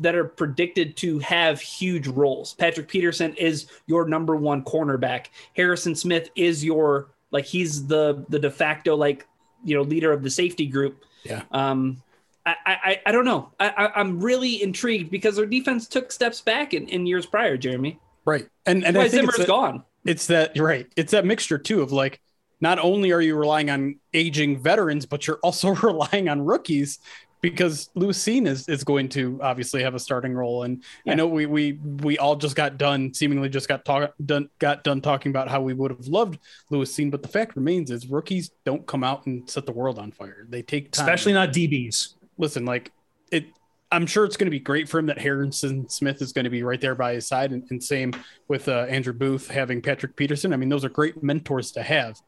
[0.00, 2.54] that are predicted to have huge roles.
[2.54, 5.26] Patrick Peterson is your number one cornerback.
[5.54, 9.26] Harrison Smith is your like he's the the de facto like
[9.62, 11.04] you know leader of the safety group.
[11.22, 11.42] Yeah.
[11.52, 12.02] Um,
[12.46, 13.52] I I, I don't know.
[13.60, 17.58] I, I am really intrigued because their defense took steps back in, in years prior.
[17.58, 18.00] Jeremy.
[18.24, 18.48] Right.
[18.64, 19.84] And and Why I think Zimmer's it's that, gone.
[20.06, 20.90] It's that you're right.
[20.96, 22.22] It's that mixture too of like
[22.60, 26.98] not only are you relying on aging veterans, but you're also relying on rookies
[27.40, 30.64] because Lewis Cine is, is going to obviously have a starting role.
[30.64, 31.12] And yeah.
[31.12, 34.84] I know we we we all just got done, seemingly just got talk done got
[34.84, 36.38] done talking about how we would have loved
[36.70, 39.98] Lewis Cine, but the fact remains is rookies don't come out and set the world
[39.98, 40.46] on fire.
[40.48, 41.04] They take time.
[41.04, 42.14] Especially not DBs.
[42.38, 42.90] Listen, like
[43.30, 43.46] it
[43.92, 46.50] I'm sure it's going to be great for him that Harrison Smith is going to
[46.50, 48.12] be right there by his side, and, and same
[48.48, 50.52] with uh, Andrew Booth having Patrick Peterson.
[50.52, 52.20] I mean, those are great mentors to have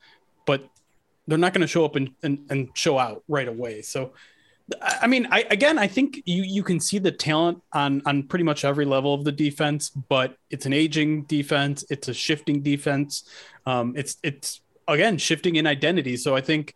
[0.48, 0.66] but
[1.26, 3.82] they're not going to show up and, and, and show out right away.
[3.82, 4.14] So,
[4.80, 8.44] I mean, I again, I think you you can see the talent on on pretty
[8.44, 11.84] much every level of the defense, but it's an aging defense.
[11.90, 13.24] It's a shifting defense.
[13.66, 16.16] Um, it's it's again shifting in identity.
[16.16, 16.74] So I think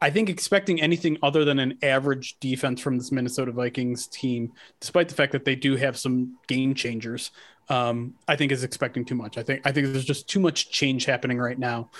[0.00, 5.08] I think expecting anything other than an average defense from this Minnesota Vikings team, despite
[5.08, 7.32] the fact that they do have some game changers,
[7.68, 9.36] um, I think is expecting too much.
[9.36, 11.90] I think I think there's just too much change happening right now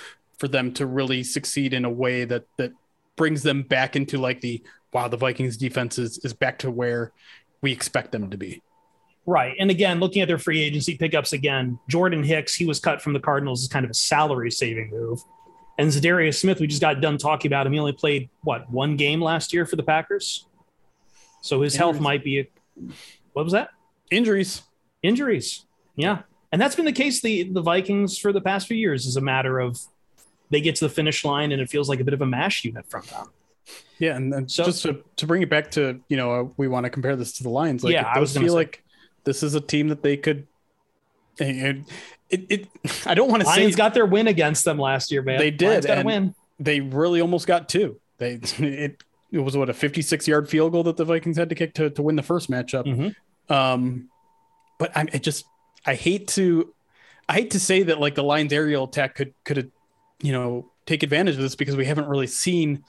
[0.41, 2.72] for them to really succeed in a way that that
[3.14, 4.62] brings them back into like the
[4.93, 7.12] wow the Vikings defense is is back to where
[7.61, 8.62] we expect them to be.
[9.26, 9.55] Right.
[9.61, 13.12] And again, looking at their free agency pickups again, Jordan Hicks, he was cut from
[13.12, 15.22] the Cardinals as kind of a salary saving move.
[15.78, 17.74] And Za'Darius Smith, we just got done talking about him.
[17.74, 20.47] He only played what one game last year for the Packers.
[21.43, 22.49] So his health might be a,
[23.34, 23.70] what was that?
[24.11, 24.62] Injuries.
[25.03, 25.66] Injuries.
[25.97, 26.22] Yeah.
[26.51, 29.20] And that's been the case the the Vikings for the past few years is a
[29.20, 29.78] matter of
[30.51, 32.64] they get to the finish line and it feels like a bit of a mash
[32.64, 33.28] unit from them.
[33.98, 36.68] Yeah, and, and so, just to, to bring it back to you know uh, we
[36.68, 37.84] want to compare this to the Lions.
[37.84, 38.55] Like, yeah, I was feel say.
[38.55, 38.82] like
[39.24, 40.46] this is a team that they could.
[41.38, 41.84] It,
[42.30, 42.68] it, it
[43.07, 45.38] I don't want to say Lions got their win against them last year, man.
[45.38, 45.86] They did.
[45.86, 46.34] Got a win.
[46.59, 48.01] They really almost got two.
[48.18, 51.55] They it it was what a 56 yard field goal that the Vikings had to
[51.55, 52.86] kick to, to win the first matchup.
[52.86, 53.53] Mm-hmm.
[53.53, 54.09] Um,
[54.78, 55.44] but I it just
[55.84, 56.72] I hate to
[57.28, 59.70] I hate to say that like the Lions aerial attack could could
[60.21, 62.85] you know take advantage of this because we haven't really seen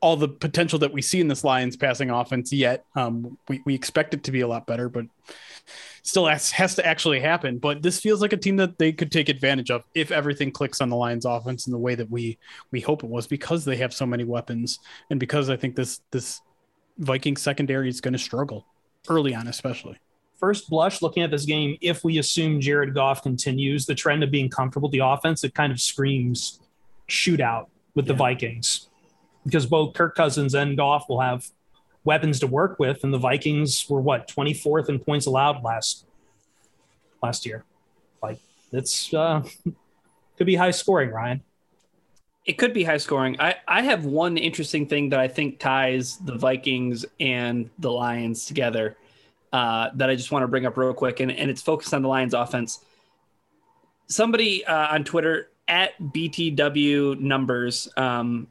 [0.00, 2.84] all the potential that we see in this Lions passing offense yet.
[2.96, 5.04] Um, we, we expect it to be a lot better, but
[6.02, 7.58] still has, has to actually happen.
[7.58, 10.80] But this feels like a team that they could take advantage of if everything clicks
[10.80, 12.38] on the Lions offense in the way that we
[12.70, 14.78] we hope it was because they have so many weapons
[15.10, 16.40] and because I think this this
[16.98, 18.66] Viking secondary is going to struggle
[19.08, 19.98] early on, especially.
[20.38, 24.30] First blush, looking at this game, if we assume Jared Goff continues the trend of
[24.30, 26.59] being comfortable with the offense, it kind of screams
[27.10, 28.12] shootout with yeah.
[28.12, 28.88] the Vikings
[29.44, 31.46] because both Kirk Cousins and Goff will have
[32.04, 36.06] weapons to work with, and the Vikings were what 24th in points allowed last
[37.22, 37.64] last year.
[38.22, 38.38] Like
[38.72, 39.42] it's uh,
[40.36, 41.42] could be high scoring, Ryan.
[42.46, 43.36] It could be high scoring.
[43.38, 48.46] I, I have one interesting thing that I think ties the Vikings and the Lions
[48.46, 48.96] together
[49.52, 52.02] uh, that I just want to bring up real quick, and, and it's focused on
[52.02, 52.82] the Lions offense.
[54.08, 58.48] Somebody uh, on Twitter at BTW numbers um,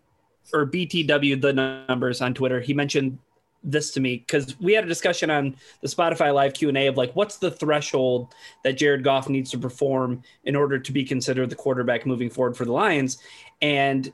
[0.54, 2.60] or BTW the numbers on Twitter.
[2.60, 3.20] He mentioned
[3.62, 6.88] this to me because we had a discussion on the Spotify live Q and A
[6.88, 11.04] of like, what's the threshold that Jared Goff needs to perform in order to be
[11.04, 13.20] considered the quarterback moving forward for the Lions?
[13.62, 14.12] And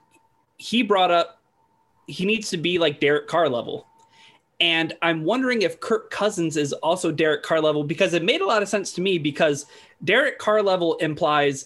[0.58, 1.42] he brought up
[2.08, 3.88] he needs to be like Derek Carr level.
[4.60, 8.46] And I'm wondering if Kirk Cousins is also Derek Carr level because it made a
[8.46, 9.66] lot of sense to me because
[10.04, 11.66] Derek Carr level implies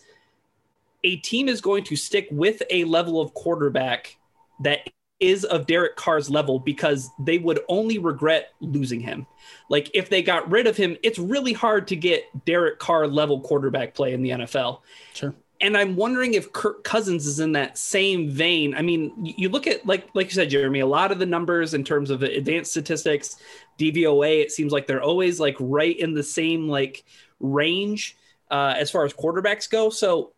[1.04, 4.18] a team is going to stick with a level of quarterback
[4.62, 4.90] that
[5.20, 9.28] is of Derek Carr's level because they would only regret losing him.
[9.70, 13.42] Like if they got rid of him, it's really hard to get Derek Carr level
[13.42, 14.82] quarterback play in the NFL.
[15.14, 15.36] Sure.
[15.62, 18.74] And I'm wondering if Kirk Cousins is in that same vein.
[18.74, 21.74] I mean, you look at like like you said, Jeremy, a lot of the numbers
[21.74, 23.36] in terms of advanced statistics,
[23.78, 27.04] DVOA, it seems like they're always like right in the same like
[27.42, 28.16] range
[28.50, 29.90] uh, as far as quarterbacks go.
[29.90, 30.32] So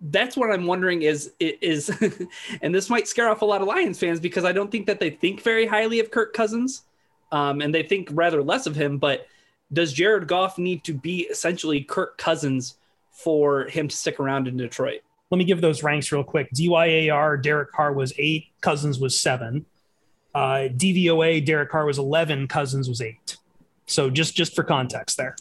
[0.00, 1.90] that's what I'm wondering is is
[2.62, 5.00] and this might scare off a lot of Lions fans because I don't think that
[5.00, 6.82] they think very highly of Kirk Cousins,
[7.32, 8.98] um, and they think rather less of him.
[8.98, 9.26] But
[9.72, 12.76] does Jared Goff need to be essentially Kirk Cousins
[13.10, 15.00] for him to stick around in Detroit?
[15.30, 16.48] Let me give those ranks real quick.
[16.52, 19.66] DYAR, Derek Carr was eight, Cousins was seven.
[20.34, 23.36] Uh, DVOA, Derek Carr was eleven, Cousins was eight.
[23.86, 25.34] So just just for context there.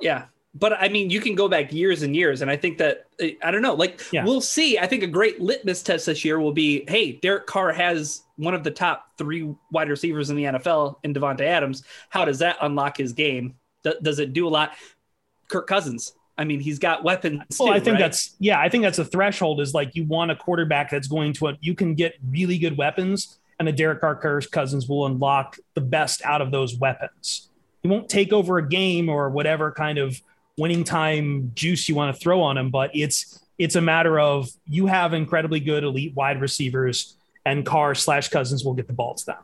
[0.00, 3.06] Yeah, but I mean, you can go back years and years, and I think that
[3.20, 3.74] eh, I don't know.
[3.74, 4.24] Like, yeah.
[4.24, 4.78] we'll see.
[4.78, 8.54] I think a great litmus test this year will be: Hey, Derek Carr has one
[8.54, 11.84] of the top three wide receivers in the NFL in Davante Adams.
[12.08, 13.54] How does that unlock his game?
[14.02, 14.72] Does it do a lot?
[15.48, 16.12] Kirk Cousins.
[16.36, 17.42] I mean, he's got weapons.
[17.58, 18.00] Well, too, I think right?
[18.00, 18.60] that's yeah.
[18.60, 19.60] I think that's a threshold.
[19.60, 23.38] Is like you want a quarterback that's going to you can get really good weapons,
[23.58, 27.50] and the Derek Carr Cousins will unlock the best out of those weapons.
[27.82, 30.20] He won't take over a game or whatever kind of
[30.58, 34.50] winning time juice you want to throw on him, but it's it's a matter of
[34.66, 39.14] you have incredibly good elite wide receivers, and Carr slash Cousins will get the ball
[39.14, 39.42] to them.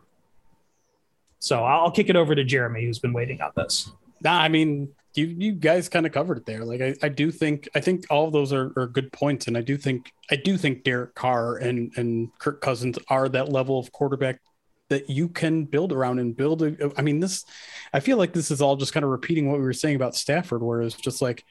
[1.39, 3.91] So I'll kick it over to Jeremy, who's been waiting on this.
[4.23, 6.65] Nah, I mean, you you guys kind of covered it there.
[6.65, 9.57] Like I, I do think I think all of those are, are good points, and
[9.57, 13.79] I do think I do think Derek Carr and and Kirk Cousins are that level
[13.79, 14.41] of quarterback
[14.89, 16.63] that you can build around and build.
[16.63, 17.45] A, I mean, this,
[17.93, 20.15] I feel like this is all just kind of repeating what we were saying about
[20.15, 21.45] Stafford, where it's just like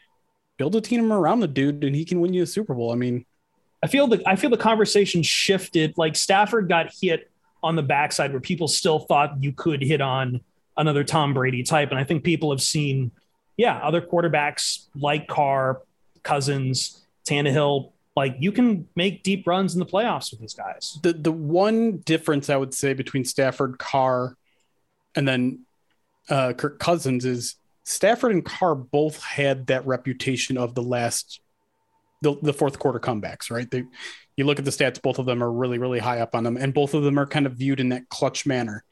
[0.58, 2.92] build a team around the dude and he can win you a Super Bowl.
[2.92, 3.26] I mean,
[3.84, 5.94] I feel the I feel the conversation shifted.
[5.98, 7.30] Like Stafford got hit
[7.62, 10.42] on the backside where people still thought you could hit on
[10.78, 13.12] another Tom Brady type, and I think people have seen,
[13.58, 15.82] yeah, other quarterbacks like Carr,
[16.24, 21.00] Cousins, Tannehill like you can make deep runs in the playoffs with these guys.
[21.02, 24.36] The the one difference I would say between Stafford, Carr,
[25.16, 25.66] and then
[26.30, 31.42] uh, Kirk Cousins is Stafford and Carr both had that reputation of the last
[32.22, 33.70] the, the fourth quarter comebacks, right?
[33.70, 33.84] They
[34.36, 36.58] you look at the stats, both of them are really, really high up on them,
[36.58, 38.84] and both of them are kind of viewed in that clutch manner.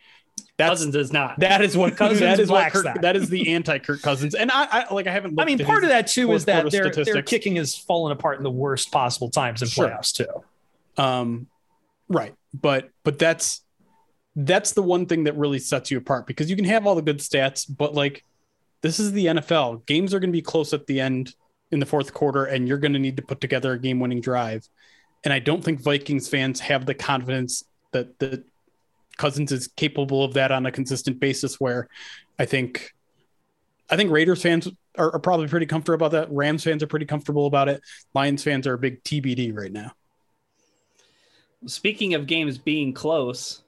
[0.57, 1.39] Cousins is not.
[1.39, 3.01] that is what Cousins that is what Kirk, that.
[3.01, 4.35] that is the anti Kirk Cousins.
[4.35, 5.39] And I, I like I haven't.
[5.39, 8.43] I mean, part of that too is that their, their kicking has fallen apart in
[8.43, 9.87] the worst possible times in Sure.
[9.89, 11.01] playoffs too.
[11.01, 11.47] Um,
[12.07, 13.61] right, but but that's
[14.35, 17.01] that's the one thing that really sets you apart because you can have all the
[17.01, 18.23] good stats, but like
[18.81, 19.85] this is the NFL.
[19.85, 21.35] Games are going to be close at the end
[21.71, 24.67] in the fourth quarter, and you're going to need to put together a game-winning drive.
[25.23, 28.43] And I don't think Vikings fans have the confidence that that
[29.21, 31.59] Cousins is capable of that on a consistent basis.
[31.59, 31.87] Where
[32.39, 32.91] I think
[33.87, 34.67] I think Raiders fans
[34.97, 36.33] are, are probably pretty comfortable about that.
[36.33, 37.83] Rams fans are pretty comfortable about it.
[38.15, 39.91] Lions fans are a big TBD right now.
[41.67, 43.61] Speaking of games being close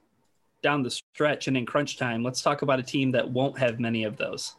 [0.60, 3.78] down the stretch and in crunch time, let's talk about a team that won't have
[3.78, 4.56] many of those.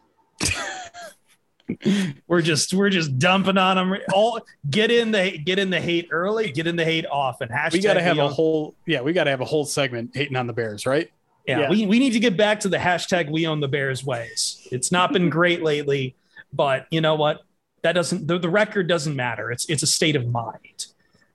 [2.27, 3.99] We're just we're just dumping on them.
[4.13, 4.39] All
[4.69, 7.49] get in the get in the hate early, get in the hate often.
[7.49, 10.11] Hashtag we got to have a whole yeah we got to have a whole segment
[10.13, 11.09] hating on the bears right
[11.47, 11.69] Yeah, Yeah.
[11.69, 14.67] We, we need to get back to the hashtag we own the Bears ways.
[14.71, 16.15] It's not been great lately,
[16.53, 17.41] but you know what?
[17.81, 19.51] That doesn't the, the record doesn't matter.
[19.51, 20.87] It's it's a state of mind.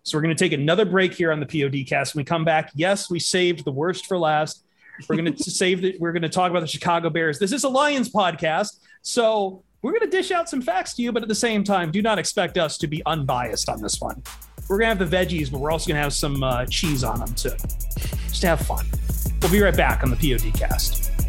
[0.03, 2.15] So we're going to take another break here on the POD cast.
[2.15, 4.65] When we come back, yes, we saved the worst for last.
[5.09, 7.39] We're going to save the, we're going to talk about the Chicago Bears.
[7.39, 8.79] This is a Lions podcast.
[9.03, 11.91] So we're going to dish out some facts to you, but at the same time,
[11.91, 14.23] do not expect us to be unbiased on this one.
[14.69, 17.03] We're going to have the veggies, but we're also going to have some uh, cheese
[17.03, 17.51] on them too.
[18.29, 18.87] Just to have fun.
[19.41, 21.20] We'll be right back on the POD cast.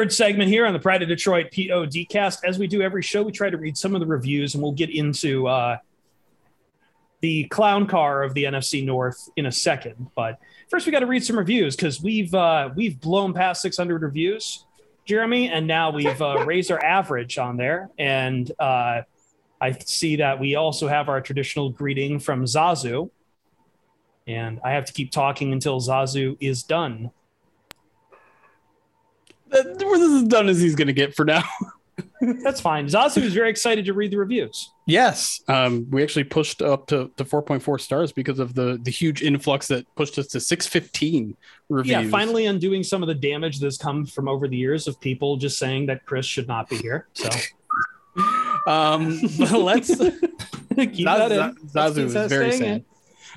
[0.00, 2.38] Third segment here on the Pride of Detroit PODcast.
[2.42, 4.72] As we do every show, we try to read some of the reviews, and we'll
[4.72, 5.76] get into uh,
[7.20, 10.06] the clown car of the NFC North in a second.
[10.16, 10.38] But
[10.70, 14.64] first, we got to read some reviews because we've uh, we've blown past 600 reviews,
[15.04, 17.90] Jeremy, and now we've uh, raised our average on there.
[17.98, 19.02] And uh,
[19.60, 23.10] I see that we also have our traditional greeting from Zazu,
[24.26, 27.10] and I have to keep talking until Zazu is done.
[29.50, 31.42] That- We're as done as he's going to get for now.
[32.42, 32.86] That's fine.
[32.86, 34.70] Zazu is very excited to read the reviews.
[34.86, 39.22] yes, um, we actually pushed up to, to 4.4 stars because of the the huge
[39.22, 41.36] influx that pushed us to 615
[41.68, 41.90] reviews.
[41.90, 45.36] Yeah, finally undoing some of the damage that's come from over the years of people
[45.36, 47.06] just saying that Chris should not be here.
[47.14, 47.28] So
[48.66, 51.54] Um, let's keep that in.
[51.68, 52.84] Zazu Let's is very sad.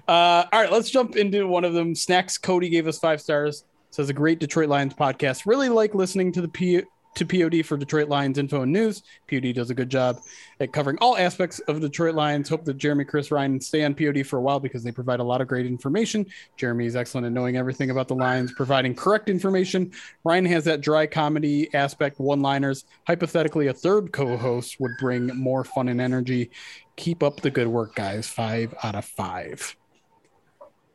[0.07, 1.95] Uh, all right, let's jump into one of them.
[1.95, 3.63] Snacks Cody gave us five stars.
[3.93, 5.45] Says a great Detroit Lions podcast.
[5.45, 6.81] Really like listening to the P-
[7.13, 9.03] to POD for Detroit Lions info and news.
[9.29, 10.19] POD does a good job
[10.59, 12.49] at covering all aspects of Detroit Lions.
[12.49, 15.23] Hope that Jeremy, Chris, Ryan stay on POD for a while because they provide a
[15.23, 16.25] lot of great information.
[16.57, 19.91] Jeremy is excellent at knowing everything about the Lions, providing correct information.
[20.23, 22.85] Ryan has that dry comedy aspect, one-liners.
[23.05, 26.49] Hypothetically, a third co-host would bring more fun and energy.
[26.95, 28.27] Keep up the good work, guys.
[28.27, 29.75] Five out of five.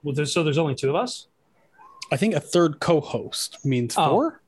[0.03, 1.29] Well, there's, so there's only two of us.
[2.11, 4.09] I think a third co-host means Oh.
[4.11, 4.43] four.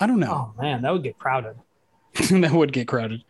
[0.00, 0.52] I don't know.
[0.56, 1.56] Oh man, that would get crowded.
[2.30, 3.24] that would get crowded.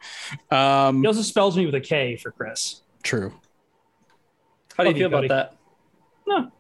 [0.50, 2.80] Um, He also spells me with a K for Chris.
[3.02, 3.32] true.
[4.76, 5.26] How do you you, feel Cody.
[5.26, 5.56] about that?
[6.26, 6.50] No,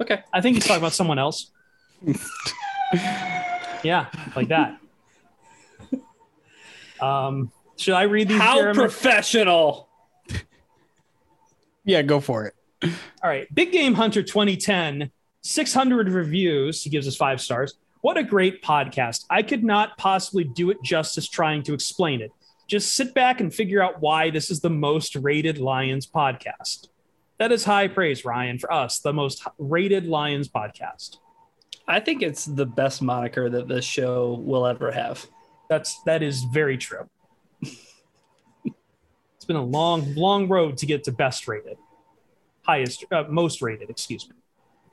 [0.00, 0.22] Okay.
[0.32, 1.50] I think he's talking about someone else.
[3.82, 4.78] yeah, like that.
[7.00, 8.40] Um, should I read these?
[8.40, 8.74] How Jeremy?
[8.78, 9.88] professional.
[11.84, 12.54] Yeah, go for it.
[13.22, 13.46] All right.
[13.54, 15.10] Big Game Hunter 2010,
[15.46, 16.82] 600 reviews.
[16.82, 17.74] He gives us five stars.
[18.00, 19.24] What a great podcast.
[19.30, 22.32] I could not possibly do it justice trying to explain it.
[22.68, 26.88] Just sit back and figure out why this is the most rated Lions podcast.
[27.38, 31.18] That is high praise, Ryan, for us, the most rated Lions podcast.
[31.86, 35.24] I think it's the best moniker that this show will ever have.
[35.68, 37.08] That's that is very true.
[37.62, 41.76] it's been a long, long road to get to best rated,
[42.62, 43.90] highest, uh, most rated.
[43.90, 44.34] Excuse me.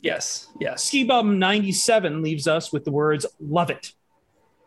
[0.04, 0.50] Yes.
[0.60, 0.84] Yes.
[0.84, 3.94] Ski Bum 97 leaves us with the words, love it.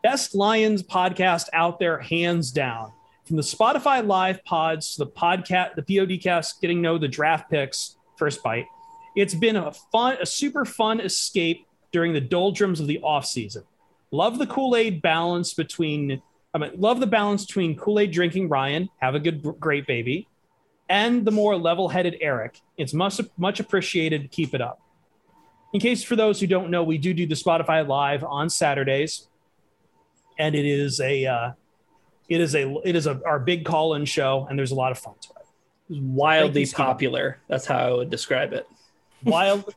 [0.03, 2.93] Best Lions podcast out there, hands down.
[3.27, 7.97] From the Spotify live pods to the podcast, the PODcast, getting know the draft picks,
[8.17, 8.67] first bite.
[9.15, 13.65] It's been a fun, a super fun escape during the doldrums of the offseason.
[14.13, 16.23] Love the Kool-Aid balance between,
[16.55, 20.29] I mean, love the balance between Kool-Aid drinking Ryan, have a good, great baby,
[20.89, 22.61] and the more level-headed Eric.
[22.79, 24.31] It's much, much appreciated.
[24.31, 24.81] Keep it up.
[25.73, 29.29] In case for those who don't know, we do do the Spotify Live on Saturdays,
[30.39, 31.51] and it is a uh,
[32.29, 34.91] It is a it is a our big call in show, and there's a lot
[34.93, 36.03] of fun to it.
[36.03, 37.39] Wildly you, popular.
[37.49, 38.67] That's how I would describe it.
[39.23, 39.75] Wild,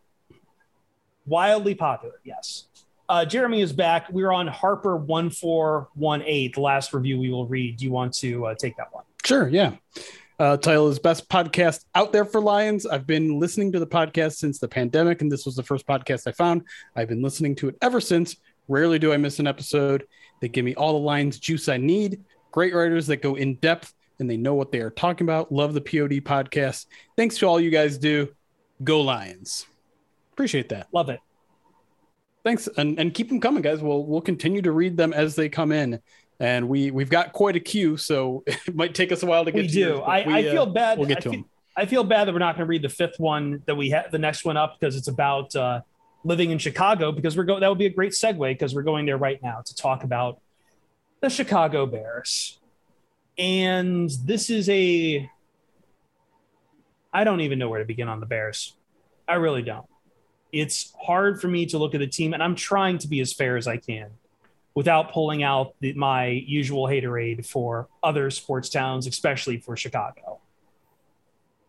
[1.25, 2.15] wildly popular.
[2.23, 2.65] Yes.
[3.07, 4.09] Uh, Jeremy is back.
[4.11, 6.55] We're on Harper one four one eight.
[6.55, 7.77] The last review we will read.
[7.77, 9.03] Do you want to uh, take that one?
[9.23, 9.73] Sure, yeah.
[10.39, 12.85] Uh, title is best podcast out there for Lions.
[12.85, 16.27] I've been listening to the podcast since the pandemic, and this was the first podcast
[16.27, 16.61] I found.
[16.95, 18.37] I've been listening to it ever since.
[18.69, 20.05] Rarely do I miss an episode.
[20.39, 22.23] They give me all the Lions juice I need.
[22.53, 25.51] Great writers that go in depth and they know what they are talking about.
[25.51, 26.85] Love the POD podcast.
[27.17, 28.29] Thanks to all you guys do.
[28.81, 29.65] Go Lions.
[30.31, 30.87] Appreciate that.
[30.93, 31.19] Love it.
[32.45, 33.81] Thanks, and and keep them coming, guys.
[33.81, 35.99] We'll we'll continue to read them as they come in,
[36.39, 39.51] and we we've got quite a queue, so it might take us a while to
[39.51, 39.61] get.
[39.61, 39.79] We to do.
[39.79, 40.97] yours, I, we, I feel uh, bad.
[40.97, 41.49] We'll get I to feel, them.
[41.75, 44.11] I feel bad that we're not going to read the fifth one that we have
[44.11, 45.81] the next one up because it's about uh,
[46.23, 47.61] living in Chicago because we're going.
[47.61, 50.39] That would be a great segue because we're going there right now to talk about
[51.21, 52.59] the Chicago Bears,
[53.37, 55.29] and this is a.
[57.11, 58.75] I don't even know where to begin on the Bears.
[59.27, 59.85] I really don't.
[60.51, 63.33] It's hard for me to look at the team, and I'm trying to be as
[63.33, 64.09] fair as I can
[64.79, 70.39] without pulling out the, my usual haterade for other sports towns, especially for Chicago.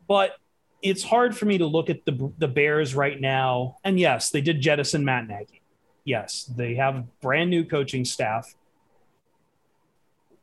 [0.06, 0.36] But
[0.80, 3.78] it's hard for me to look at the the Bears right now.
[3.82, 5.60] And yes, they did jettison Matt Nagy.
[6.04, 8.54] Yes, they have brand new coaching staff.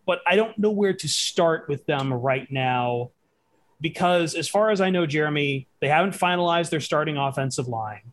[0.06, 3.12] But I don't know where to start with them right now
[3.80, 8.12] because as far as I know, Jeremy, they haven't finalized their starting offensive line.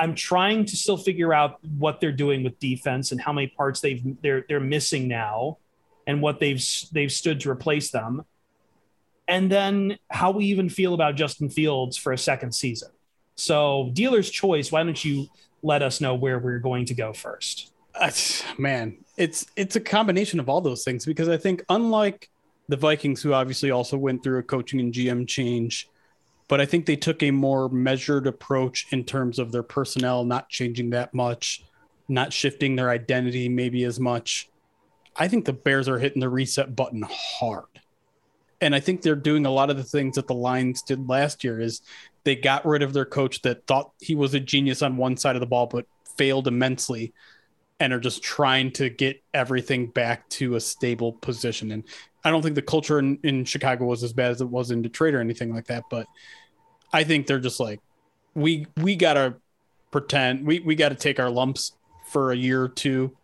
[0.00, 3.82] I'm trying to still figure out what they're doing with defense and how many parts
[3.82, 5.58] they've they're they're missing now,
[6.06, 8.24] and what they've they've stood to replace them,
[9.28, 12.88] and then how we even feel about Justin Fields for a second season.
[13.34, 14.72] So, dealer's choice.
[14.72, 15.26] Why don't you
[15.62, 17.70] let us know where we're going to go first?
[17.94, 18.10] Uh,
[18.56, 22.30] man, it's it's a combination of all those things because I think unlike
[22.70, 25.90] the Vikings, who obviously also went through a coaching and GM change,
[26.50, 30.48] but I think they took a more measured approach in terms of their personnel, not
[30.48, 31.64] changing that much,
[32.08, 34.50] not shifting their identity maybe as much.
[35.14, 37.66] I think the Bears are hitting the reset button hard.
[38.60, 41.44] And I think they're doing a lot of the things that the Lions did last
[41.44, 41.82] year is
[42.24, 45.36] they got rid of their coach that thought he was a genius on one side
[45.36, 45.86] of the ball but
[46.18, 47.12] failed immensely
[47.78, 51.70] and are just trying to get everything back to a stable position.
[51.70, 51.84] And
[52.24, 54.82] I don't think the culture in, in Chicago was as bad as it was in
[54.82, 56.06] Detroit or anything like that, but
[56.92, 57.80] I think they're just like,
[58.34, 59.36] we we gotta
[59.90, 61.72] pretend we we gotta take our lumps
[62.08, 63.16] for a year or two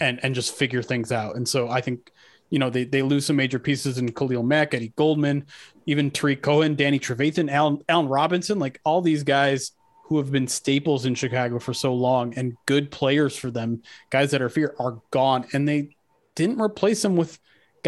[0.00, 1.36] and and just figure things out.
[1.36, 2.10] And so I think,
[2.50, 5.46] you know, they they lose some major pieces in Khalil Mack, Eddie Goldman,
[5.86, 9.72] even Tarik Cohen, Danny Trevathan, Alan Allen Robinson, like all these guys
[10.04, 14.30] who have been staples in Chicago for so long and good players for them, guys
[14.30, 15.46] that are fear are gone.
[15.52, 15.90] And they
[16.34, 17.38] didn't replace them with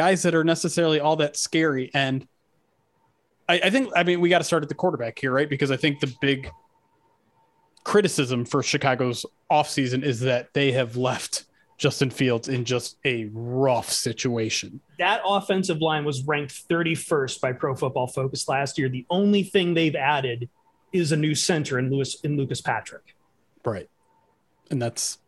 [0.00, 1.90] guys that are necessarily all that scary.
[1.92, 2.26] And
[3.46, 5.46] I, I think, I mean, we got to start at the quarterback here, right?
[5.46, 6.50] Because I think the big
[7.84, 11.44] criticism for Chicago's offseason is that they have left
[11.76, 14.80] Justin Fields in just a rough situation.
[14.98, 18.88] That offensive line was ranked 31st by Pro Football Focus last year.
[18.88, 20.48] The only thing they've added
[20.94, 23.14] is a new center in Lewis in Lucas Patrick.
[23.66, 23.90] Right.
[24.70, 25.18] And that's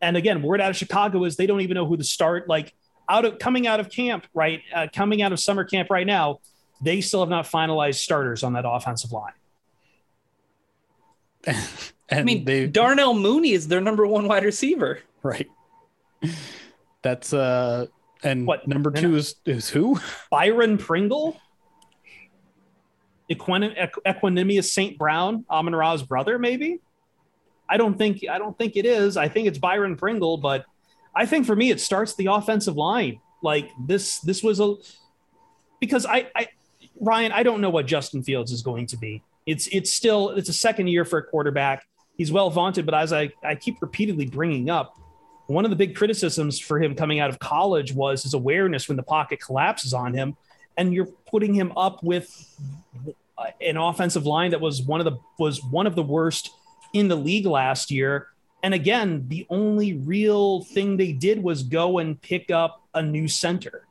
[0.00, 2.48] and again, word out of Chicago is they don't even know who to start.
[2.48, 2.74] Like
[3.08, 4.60] out of coming out of camp, right?
[4.74, 6.40] Uh, coming out of summer camp right now,
[6.82, 9.32] they still have not finalized starters on that offensive line.
[11.46, 11.56] and
[12.10, 15.00] I mean, they Darnell Mooney is their number one wide receiver.
[15.22, 15.46] right.
[17.02, 17.86] That's uh
[18.24, 18.66] and What?
[18.66, 20.00] number two is is who?
[20.30, 21.40] Byron Pringle,
[23.30, 24.98] Equin- Equ- Equanimous St.
[24.98, 26.80] Brown, Amon Ra's brother, maybe.
[27.68, 29.16] I don't think I don't think it is.
[29.16, 30.64] I think it's Byron Pringle, but
[31.18, 33.20] I think for me it starts the offensive line.
[33.42, 34.76] Like this, this was a
[35.80, 36.48] because I, I
[37.00, 39.22] Ryan, I don't know what Justin Fields is going to be.
[39.44, 41.84] It's it's still it's a second year for a quarterback.
[42.16, 44.96] He's well vaunted, but as I, I keep repeatedly bringing up,
[45.46, 48.96] one of the big criticisms for him coming out of college was his awareness when
[48.96, 50.36] the pocket collapses on him,
[50.76, 52.30] and you're putting him up with
[53.60, 56.50] an offensive line that was one of the was one of the worst
[56.92, 58.28] in the league last year.
[58.62, 63.28] And again, the only real thing they did was go and pick up a new
[63.28, 63.86] center.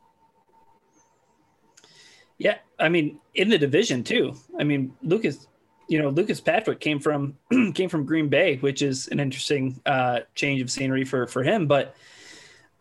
[2.37, 4.35] Yeah, I mean, in the division too.
[4.59, 5.47] I mean, Lucas,
[5.87, 7.37] you know, Lucas Patrick came from
[7.73, 11.65] came from Green Bay, which is an interesting uh, change of scenery for for him.
[11.67, 11.95] But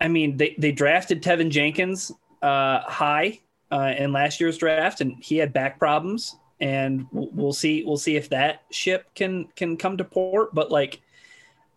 [0.01, 2.13] I mean, they they drafted Teven Jenkins
[2.43, 6.37] uh, high uh, in last year's draft, and he had back problems.
[6.61, 10.55] And we'll we'll see we'll see if that ship can can come to port.
[10.55, 11.01] But like,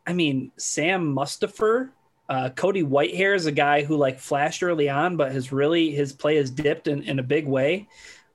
[0.09, 1.91] I mean, Sam Mustipher
[2.27, 6.13] Uh, Cody Whitehair is a guy who like flashed early on, but has really his
[6.13, 7.87] play has dipped in, in a big way.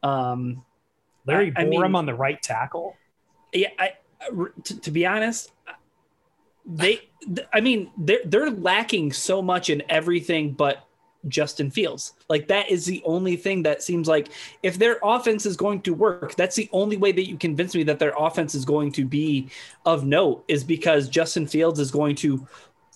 [0.02, 0.64] Um,
[1.26, 2.96] Larry I- I mean- on the right tackle.
[3.52, 3.92] yeah, I,
[4.64, 5.52] to, to be honest,
[6.66, 10.84] they, th- I mean, they're they're lacking so much in everything but
[11.28, 12.12] Justin Fields.
[12.28, 14.28] Like that is the only thing that seems like
[14.62, 17.82] if their offense is going to work, that's the only way that you convince me
[17.84, 19.48] that their offense is going to be
[19.86, 22.46] of note is because Justin Fields is going to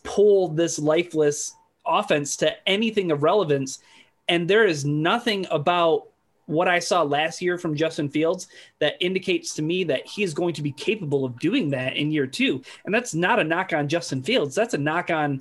[0.04, 1.54] pull this lifeless
[1.86, 3.80] offense to anything of relevance.
[4.28, 6.08] And there is nothing about
[6.48, 8.48] what I saw last year from Justin Fields
[8.78, 12.10] that indicates to me that he is going to be capable of doing that in
[12.10, 12.62] year two.
[12.86, 14.54] And that's not a knock on Justin Fields.
[14.54, 15.40] That's a knock on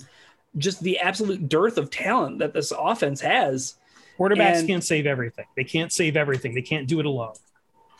[0.58, 3.74] just the absolute dearth of talent that this offense has.
[4.18, 5.46] Quarterbacks And- can't save everything.
[5.56, 6.54] They can't save everything.
[6.54, 7.34] They can't do it alone.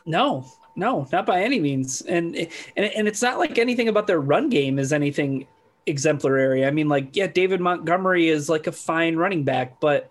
[0.04, 2.02] No, no, not by any means.
[2.02, 5.46] And and and it's not like anything about their run game is anything
[5.86, 6.66] exemplary.
[6.66, 10.11] I mean, like, yeah, David Montgomery is like a fine running back, but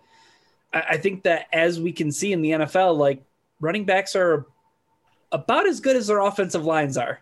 [0.74, 3.24] I, I think that as we can see in the NFL, like
[3.60, 4.46] running backs are
[5.32, 7.20] about as good as their offensive lines are.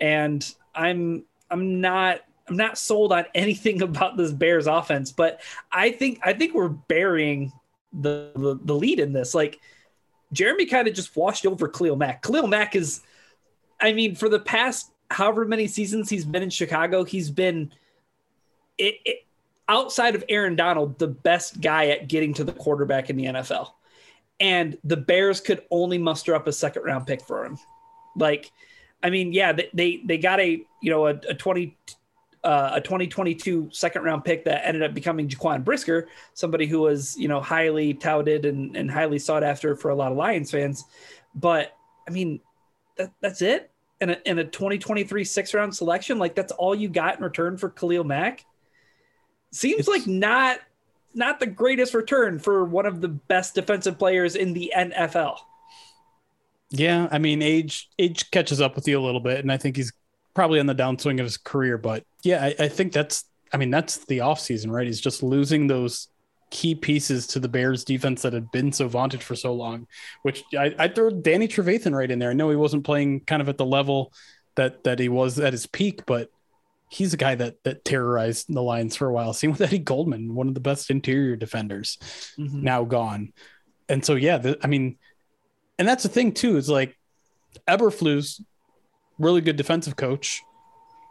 [0.00, 2.20] And I'm I'm not
[2.50, 5.40] I'm not sold on anything about this Bears offense, but
[5.72, 7.52] I think I think we're burying
[7.92, 9.34] the the, the lead in this.
[9.34, 9.60] Like
[10.32, 12.22] Jeremy kind of just washed over Khalil Mack.
[12.22, 13.00] Khalil Mack is,
[13.80, 17.72] I mean, for the past however many seasons he's been in Chicago, he's been
[18.78, 19.16] it, it,
[19.68, 23.72] outside of Aaron Donald, the best guy at getting to the quarterback in the NFL.
[24.38, 27.58] And the Bears could only muster up a second round pick for him.
[28.16, 28.50] Like,
[29.02, 31.76] I mean, yeah, they they, got a you know a, a twenty
[32.44, 37.16] uh, a 2022 second round pick that ended up becoming Jaquan Brisker, somebody who was,
[37.16, 40.84] you know, highly touted and, and highly sought after for a lot of Lions fans.
[41.34, 41.76] But
[42.08, 42.40] I mean,
[42.96, 43.70] that, that's it.
[44.00, 47.58] And a, and a 2023 six round selection, like that's all you got in return
[47.58, 48.44] for Khalil Mack.
[49.52, 50.60] Seems It's- like not
[51.12, 55.38] not the greatest return for one of the best defensive players in the NFL.
[56.70, 59.76] Yeah, I mean, age age catches up with you a little bit, and I think
[59.76, 59.92] he's
[60.34, 61.78] probably on the downswing of his career.
[61.78, 64.86] But yeah, I, I think that's I mean, that's the offseason, right?
[64.86, 66.08] He's just losing those
[66.50, 69.86] key pieces to the Bears defense that had been so vaunted for so long,
[70.22, 72.30] which I, I throw Danny Trevathan right in there.
[72.30, 74.12] I know he wasn't playing kind of at the level
[74.56, 76.28] that that he was at his peak, but
[76.88, 79.32] he's a guy that that terrorized the Lions for a while.
[79.32, 81.98] Same with Eddie Goldman, one of the best interior defenders
[82.38, 82.62] Mhm.
[82.62, 83.32] now gone.
[83.88, 84.98] And so, yeah, the, I mean,
[85.78, 86.96] and that's the thing too, is like
[87.68, 88.40] Eberflus,
[89.20, 90.42] really good defensive coach,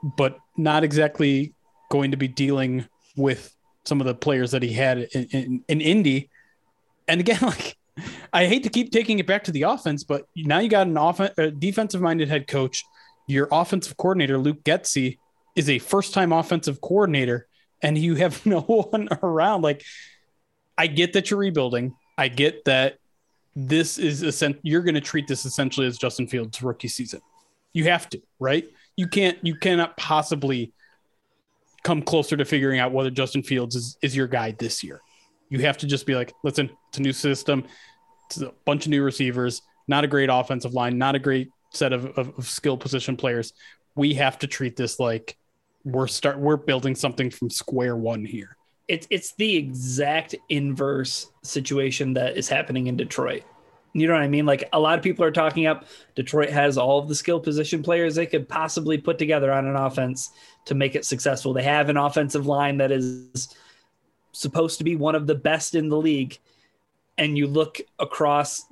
[0.03, 1.53] but not exactly
[1.89, 2.86] going to be dealing
[3.16, 3.55] with
[3.86, 6.30] some of the players that he had in, in, in Indy.
[7.07, 7.78] And again, like,
[8.34, 10.97] I hate to keep taking it back to the offense, but now you got an
[10.97, 12.84] offen- a defensive minded head coach.
[13.28, 15.18] Your offensive coordinator, Luke Getsy,
[15.55, 17.47] is a first time offensive coordinator,
[17.82, 19.62] and you have no one around.
[19.62, 19.84] Like,
[20.78, 21.95] I get that you're rebuilding.
[22.18, 22.97] I get that
[23.55, 27.22] this is you're going to treat this essentially as Justin Fields' rookie season.
[27.74, 28.65] You have to, right?
[28.95, 29.38] You can't.
[29.43, 30.74] You cannot possibly
[31.84, 35.01] come closer to figuring out whether Justin Fields is is your guy this year.
[35.49, 37.63] You have to just be like, listen, it's a new system,
[38.26, 41.93] it's a bunch of new receivers, not a great offensive line, not a great set
[41.93, 43.53] of, of, of skill position players.
[43.95, 45.38] We have to treat this like
[45.84, 48.57] we're start we're building something from square one here.
[48.89, 53.43] it's it's the exact inverse situation that is happening in Detroit.
[53.93, 54.45] You know what I mean?
[54.45, 55.85] Like a lot of people are talking up
[56.15, 59.75] Detroit has all of the skill position players they could possibly put together on an
[59.75, 60.31] offense
[60.65, 61.53] to make it successful.
[61.53, 63.55] They have an offensive line that is
[64.31, 66.37] supposed to be one of the best in the league.
[67.17, 68.65] And you look across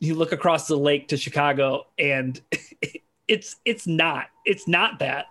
[0.00, 2.40] you look across the lake to Chicago and
[3.28, 4.26] it's it's not.
[4.44, 5.26] It's not that.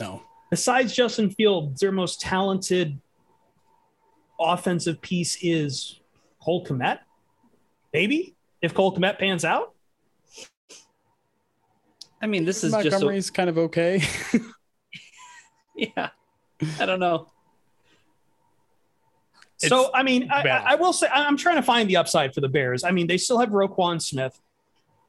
[0.00, 0.22] No.
[0.50, 3.00] Besides Justin Fields, their most talented
[4.38, 6.00] offensive piece is
[6.40, 6.98] Cole Kmet.
[7.92, 9.74] Maybe if Cole Kmet pans out.
[12.20, 14.02] I mean, this is just a, Montgomery's kind of okay.
[15.76, 16.10] yeah.
[16.80, 17.28] I don't know.
[19.58, 20.42] so I mean, I.
[20.42, 22.84] I I will say I'm trying to find the upside for the Bears.
[22.84, 24.40] I mean, they still have Roquan Smith.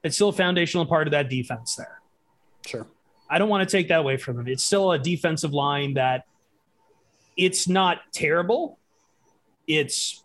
[0.03, 2.01] It's still a foundational part of that defense there.
[2.65, 2.87] sure.
[3.29, 4.47] I don't want to take that away from them.
[4.47, 6.25] It's still a defensive line that
[7.35, 8.79] it's not terrible.
[9.67, 10.23] It's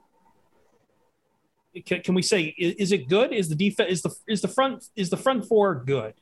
[1.86, 3.32] can, can we say is, is it good?
[3.32, 6.14] Is the defense is the is the front is the front four good?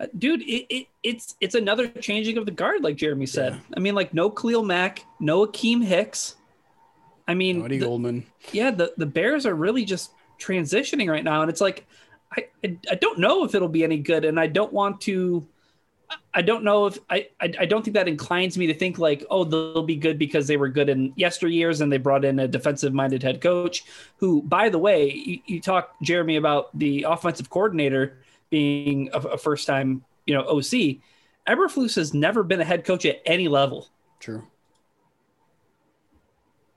[0.00, 3.60] Uh, dude, it, it it's it's another changing of the guard, like Jeremy said.
[3.76, 6.36] I mean, like no Khalil Mack, no Akiem Hicks.
[7.26, 8.26] I mean, Eddie the- Goldman.
[8.52, 11.86] yeah, the the Bears are really just transitioning right now, and it's like
[12.36, 15.46] I, I I don't know if it'll be any good, and I don't want to
[16.32, 19.24] I don't know if I, I, I don't think that inclines me to think like
[19.30, 22.48] oh they'll be good because they were good in yesteryears and they brought in a
[22.48, 23.84] defensive minded head coach
[24.16, 28.18] who by the way you, you talk Jeremy about the offensive coordinator
[28.50, 30.98] being a, a first time you know OC
[31.48, 33.88] Eberflus has never been a head coach at any level.
[34.20, 34.46] True.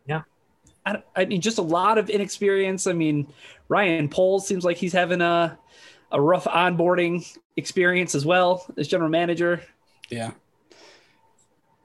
[0.05, 0.21] Yeah.
[0.85, 2.87] I, I mean, just a lot of inexperience.
[2.87, 3.31] I mean,
[3.67, 5.57] Ryan Poles seems like he's having a
[6.13, 9.61] a rough onboarding experience as well as general manager.
[10.09, 10.31] Yeah.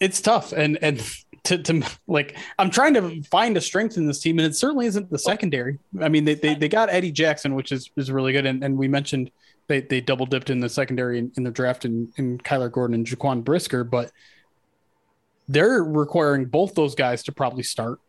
[0.01, 0.53] It's tough.
[0.53, 1.03] And, and
[1.45, 4.87] to, to like, I'm trying to find a strength in this team and it certainly
[4.87, 5.79] isn't the secondary.
[6.01, 8.47] I mean, they, they, they got Eddie Jackson, which is, is really good.
[8.47, 9.31] And, and we mentioned
[9.69, 12.95] they, they double dipped in the secondary in, in the draft in, in Kyler Gordon
[12.95, 14.13] and Jaquan Brisker, but
[15.49, 18.01] they're requiring both those guys to probably start.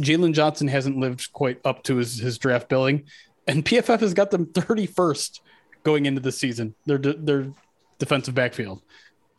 [0.00, 3.04] Jaylon Johnson hasn't lived quite up to his, his draft billing
[3.48, 5.40] and PFF has got them 31st
[5.84, 6.74] going into the season.
[6.86, 7.52] Their their
[7.98, 8.82] defensive backfield,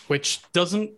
[0.08, 0.92] which doesn't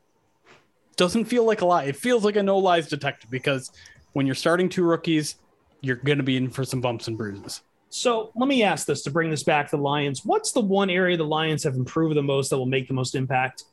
[0.98, 1.86] doesn't feel like a lie.
[1.86, 3.72] It feels like a no lies detective because
[4.14, 5.36] when you're starting two rookies,
[5.82, 7.62] you're going to be in for some bumps and bruises.
[7.90, 10.24] So let me ask this to bring this back to the Lions.
[10.24, 13.16] What's the one area the Lions have improved the most that will make the most
[13.16, 13.66] impact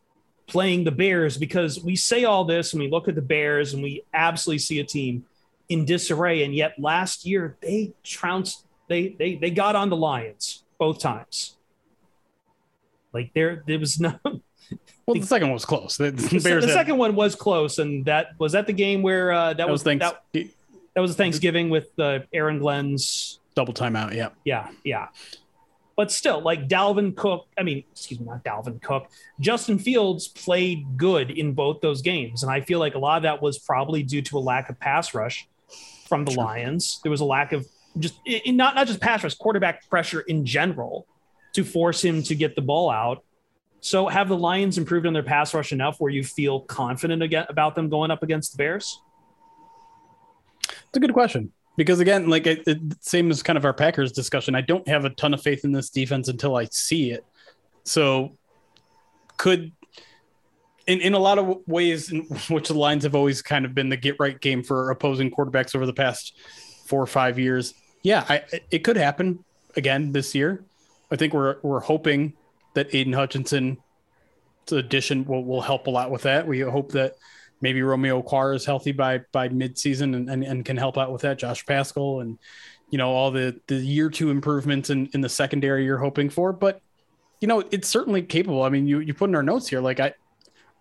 [0.49, 1.37] playing the Bears?
[1.37, 4.81] Because we say all this and we look at the Bears and we absolutely see
[4.81, 5.25] a team
[5.69, 6.43] in disarray.
[6.43, 11.58] And yet last year they trounced they they they got on the Lions both times.
[13.19, 14.19] Like there there was no.
[15.07, 15.97] Well, the second one was close.
[15.97, 19.55] The, the, the second one was close, and that was that the game where uh,
[19.55, 20.23] that, that, was, thanks, that,
[20.95, 24.15] that was Thanksgiving with uh, Aaron Glenn's double timeout.
[24.15, 25.09] Yeah, yeah, yeah.
[25.97, 29.09] But still, like Dalvin Cook, I mean, excuse me, not Dalvin Cook.
[29.41, 33.23] Justin Fields played good in both those games, and I feel like a lot of
[33.23, 35.49] that was probably due to a lack of pass rush
[36.07, 37.01] from the Lions.
[37.03, 37.67] There was a lack of
[37.99, 41.07] just not not just pass rush, quarterback pressure in general
[41.55, 43.25] to force him to get the ball out.
[43.81, 47.47] So have the Lions improved on their pass rush enough where you feel confident again
[47.49, 49.01] about them going up against the Bears?
[50.69, 54.11] It's a good question because again, like it, it, same as kind of our Packers
[54.13, 57.25] discussion, I don't have a ton of faith in this defense until I see it.
[57.85, 58.37] So
[59.37, 59.73] could
[60.89, 63.89] in, in a lot of ways in which the lines have always kind of been
[63.89, 66.37] the get right game for opposing quarterbacks over the past
[66.87, 67.75] four or five years.
[68.03, 69.45] Yeah, I, it could happen
[69.77, 70.65] again this year.
[71.11, 72.35] I think we're we're hoping
[72.75, 73.79] that Aidan Hutchinson's
[74.71, 76.47] addition will, will help a lot with that.
[76.47, 77.15] We hope that
[77.61, 81.23] maybe Romeo Okwara is healthy by by midseason and, and, and can help out with
[81.23, 81.39] that.
[81.39, 82.39] Josh Paschal and
[82.91, 86.53] you know all the the year two improvements in, in the secondary you're hoping for.
[86.53, 86.81] But
[87.41, 88.63] you know it's certainly capable.
[88.63, 90.15] I mean you you put in our notes here like I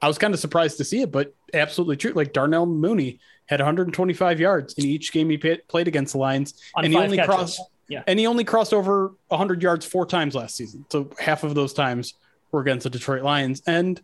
[0.02, 2.12] I was kind of surprised to see it, but absolutely true.
[2.12, 6.86] Like Darnell Mooney had 125 yards in each game he played against the Lions, On
[6.86, 7.34] and he only catches.
[7.34, 7.62] crossed.
[7.88, 8.04] Yeah.
[8.08, 10.86] And he only crossed over 100 yards four times last season.
[10.90, 12.16] So half of those times
[12.52, 13.62] were against the Detroit Lions.
[13.66, 14.02] And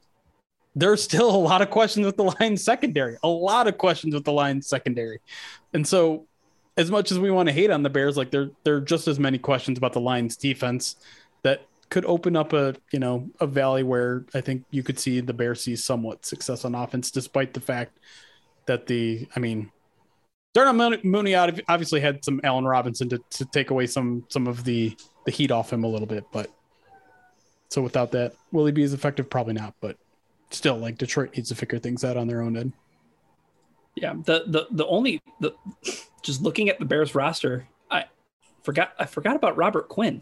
[0.76, 4.24] there's still a lot of questions with the Lions secondary, a lot of questions with
[4.24, 5.20] the Lions secondary.
[5.74, 6.26] And so,
[6.76, 9.08] as much as we want to hate on the Bears, like there, there are just
[9.08, 10.96] as many questions about the Lions defense
[11.44, 15.20] that could open up a, you know, a valley where I think you could see
[15.20, 18.00] the Bears see somewhat success on offense, despite the fact
[18.66, 19.72] that the, I mean,
[20.54, 24.96] Darnell Mooney obviously had some Allen Robinson to, to take away some some of the
[25.26, 26.52] the heat off him a little bit, but
[27.70, 29.30] so without that, will he be as effective?
[29.30, 29.98] Probably not, but
[30.52, 32.74] still, like Detroit needs to figure things out on their own end.
[33.96, 35.54] Yeah, the the the only the
[36.22, 38.06] just looking at the Bears roster, I
[38.62, 40.22] forgot I forgot about Robert Quinn.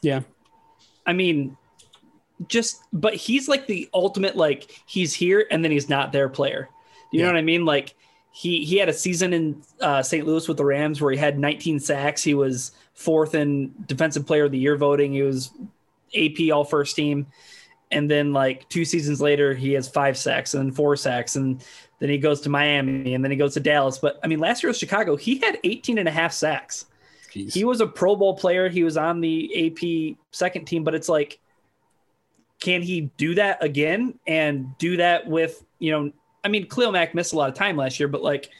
[0.00, 0.20] Yeah,
[1.06, 1.56] I mean,
[2.46, 6.68] just but he's like the ultimate like he's here and then he's not their player.
[7.10, 7.26] You yeah.
[7.26, 7.64] know what I mean?
[7.64, 7.96] Like
[8.36, 10.26] he he had a season in uh, St.
[10.26, 12.22] Louis with the Rams where he had 19 sacks.
[12.22, 15.14] He was fourth in Defensive Player of the Year voting.
[15.14, 15.52] He was
[16.14, 17.26] AP All First Team,
[17.90, 21.64] and then like two seasons later, he has five sacks and then four sacks, and
[21.98, 23.96] then he goes to Miami, and then he goes to Dallas.
[23.96, 25.16] But I mean, last year was Chicago.
[25.16, 26.84] He had 18 and a half sacks.
[27.32, 27.54] Jeez.
[27.54, 28.68] He was a Pro Bowl player.
[28.68, 31.38] He was on the AP second team, but it's like,
[32.60, 36.12] can he do that again and do that with you know
[36.46, 38.50] I mean, Khalil Mack missed a lot of time last year, but like,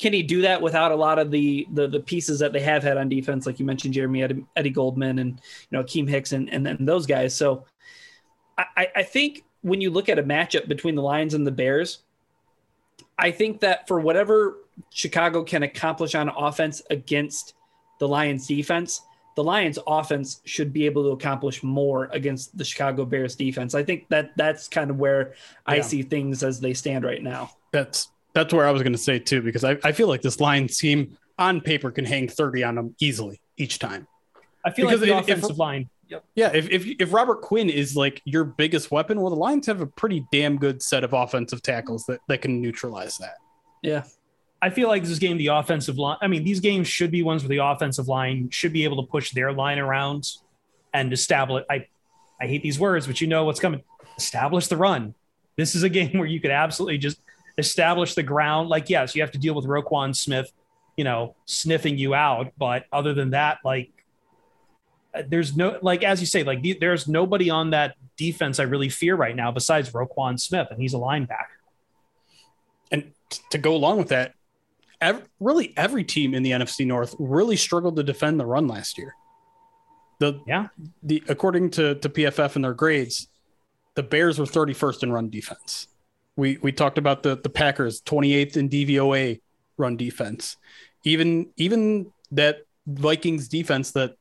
[0.00, 2.82] can he do that without a lot of the the, the pieces that they have
[2.82, 6.32] had on defense, like you mentioned, Jeremy Eddie, Eddie Goldman and you know Keem Hicks
[6.32, 7.36] and and, and those guys.
[7.36, 7.66] So,
[8.58, 12.00] I, I think when you look at a matchup between the Lions and the Bears,
[13.16, 14.58] I think that for whatever
[14.92, 17.54] Chicago can accomplish on offense against
[18.00, 19.02] the Lions defense,
[19.36, 23.74] the Lions offense should be able to accomplish more against the Chicago Bears defense.
[23.74, 25.74] I think that that's kind of where yeah.
[25.74, 27.50] I see things as they stand right now.
[27.72, 30.40] That's that's where I was going to say too, because I, I feel like this
[30.40, 34.06] Lions team on paper can hang 30 on them easily each time.
[34.64, 36.24] I feel because like the offensive if, line Yep.
[36.34, 39.80] Yeah, if, if if Robert Quinn is like your biggest weapon, well, the Lions have
[39.80, 43.36] a pretty damn good set of offensive tackles that, that can neutralize that.
[43.80, 44.02] Yeah.
[44.62, 46.18] I feel like this game, the offensive line.
[46.20, 49.10] I mean, these games should be ones where the offensive line should be able to
[49.10, 50.30] push their line around
[50.92, 51.64] and establish.
[51.70, 51.86] I,
[52.40, 53.82] I hate these words, but you know what's coming.
[54.18, 55.14] Establish the run.
[55.56, 57.20] This is a game where you could absolutely just
[57.56, 58.68] establish the ground.
[58.68, 60.52] Like, yes, you have to deal with Roquan Smith,
[60.96, 63.90] you know, sniffing you out, but other than that, like,
[65.12, 68.88] uh, there's no like as you say, like there's nobody on that defense I really
[68.88, 71.46] fear right now besides Roquan Smith, and he's a linebacker.
[72.92, 73.12] And
[73.50, 74.34] to go along with that,
[75.00, 78.98] ev- really every team in the NFC North really struggled to defend the run last
[78.98, 79.14] year.
[80.18, 80.68] The Yeah.
[81.02, 83.28] the according to to PFF and their grades,
[83.94, 85.88] the Bears were 31st in run defense.
[86.36, 89.40] We we talked about the the Packers 28th in DVOA
[89.78, 90.56] run defense.
[91.04, 94.14] Even even that Vikings defense that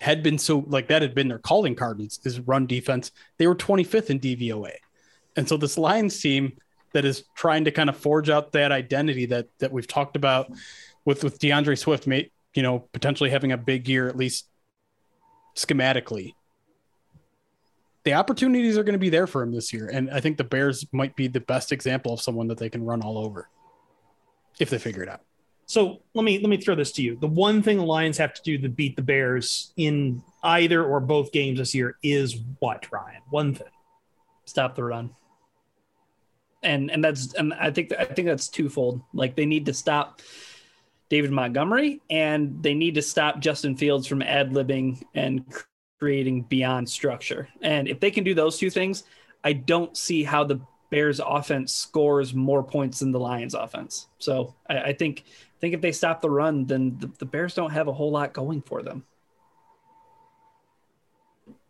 [0.00, 3.12] had been so like that had been their calling card is, is run defense.
[3.38, 4.72] They were 25th in DVOA.
[5.36, 6.56] And so this Lions team
[6.92, 10.50] that is trying to kind of forge out that identity that that we've talked about
[11.04, 14.46] with with D'Andre Swift, mate, you know, potentially having a big year at least
[15.56, 16.34] schematically.
[18.04, 20.44] The opportunities are going to be there for him this year, and I think the
[20.44, 23.48] Bears might be the best example of someone that they can run all over
[24.58, 25.20] if they figure it out.
[25.66, 27.16] So let me let me throw this to you.
[27.16, 31.00] The one thing the Lions have to do to beat the Bears in either or
[31.00, 33.22] both games this year is what, Ryan?
[33.30, 33.68] One thing.
[34.44, 35.10] Stop the run.
[36.62, 39.02] And and that's and I think I think that's twofold.
[39.12, 40.20] Like they need to stop
[41.08, 45.44] David Montgomery and they need to stop Justin Fields from ad libbing and
[45.98, 47.48] creating beyond structure.
[47.60, 49.04] And if they can do those two things,
[49.44, 50.60] I don't see how the
[50.90, 54.08] Bears offense scores more points than the Lions offense.
[54.18, 57.54] So I, I think I think if they stop the run, then the, the Bears
[57.54, 59.04] don't have a whole lot going for them.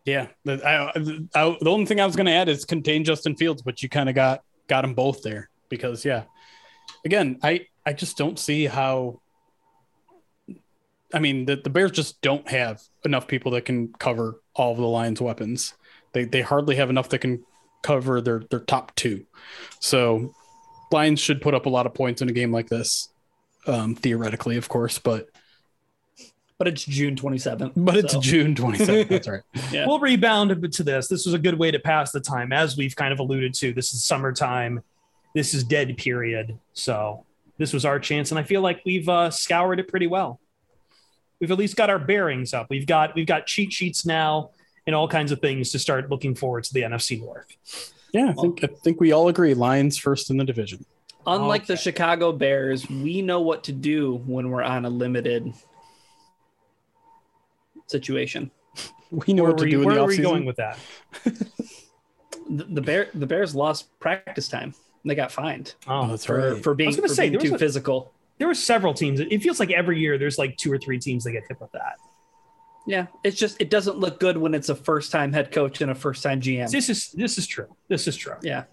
[0.05, 0.91] Yeah, I,
[1.35, 3.89] I, the only thing I was going to add is contain Justin Fields, but you
[3.89, 6.23] kind of got got them both there because yeah,
[7.05, 9.21] again, I I just don't see how.
[11.15, 14.79] I mean, the, the Bears just don't have enough people that can cover all of
[14.79, 15.75] the Lions' weapons.
[16.15, 17.45] They they hardly have enough that can
[17.83, 19.27] cover their their top two.
[19.79, 20.33] So,
[20.91, 23.11] Lions should put up a lot of points in a game like this,
[23.67, 25.27] um, theoretically, of course, but
[26.63, 27.73] But it's June 27th.
[27.75, 29.09] but it's so- June twenty seventh.
[29.09, 29.41] That's right.
[29.73, 29.85] Yeah.
[29.85, 31.09] We'll rebound a bit to this.
[31.09, 33.73] This was a good way to pass the time, as we've kind of alluded to.
[33.73, 34.81] This is summertime.
[35.35, 36.57] This is dead period.
[36.73, 37.25] So
[37.59, 40.39] this was our chance, and I feel like we've uh, scoured it pretty well.
[41.41, 42.69] We've at least got our bearings up.
[42.71, 44.51] We've got we've got cheat sheets now
[44.87, 47.93] and all kinds of things to start looking forward to the NFC North.
[48.13, 49.55] Yeah, I think I think we all agree.
[49.55, 50.85] Lions first in the division.
[51.27, 55.53] Unlike the Chicago Bears, we know what to do when we're on a limited
[57.93, 58.51] situation.
[59.13, 60.57] We know Where what to were do you, in where the are we going with
[60.57, 60.79] that?
[62.49, 64.75] The, the bear the Bears lost practice time.
[65.05, 66.63] They got fined Oh, that's for, right.
[66.63, 68.13] for being, gonna for say, being there was too a- physical.
[68.39, 69.21] There were several teams.
[69.21, 71.71] It feels like every year there's like two or three teams that get hit with
[71.73, 71.97] that.
[72.87, 75.91] Yeah, it's just it doesn't look good when it's a first time head coach and
[75.91, 76.71] a first time GM.
[76.71, 77.69] This is this is true.
[77.89, 78.35] This is true.
[78.43, 78.65] Yeah.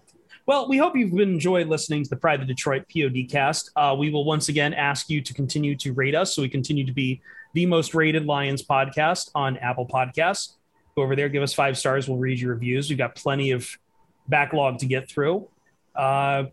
[0.46, 3.70] Well, we hope you've enjoyed listening to the Pride of Detroit PODcast.
[3.76, 6.84] Uh, we will once again ask you to continue to rate us so we continue
[6.84, 7.20] to be
[7.52, 10.54] the most rated Lions podcast on Apple Podcasts.
[10.96, 12.08] Go over there, give us five stars.
[12.08, 12.88] We'll read your reviews.
[12.88, 13.68] We've got plenty of
[14.28, 15.48] backlog to get through.
[15.94, 16.44] Uh,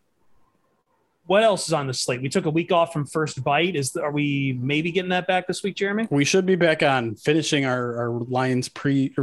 [1.25, 2.21] what else is on the slate?
[2.21, 3.75] We took a week off from First Bite.
[3.75, 6.07] Is are we maybe getting that back this week, Jeremy?
[6.09, 9.13] We should be back on finishing our, our Lions pre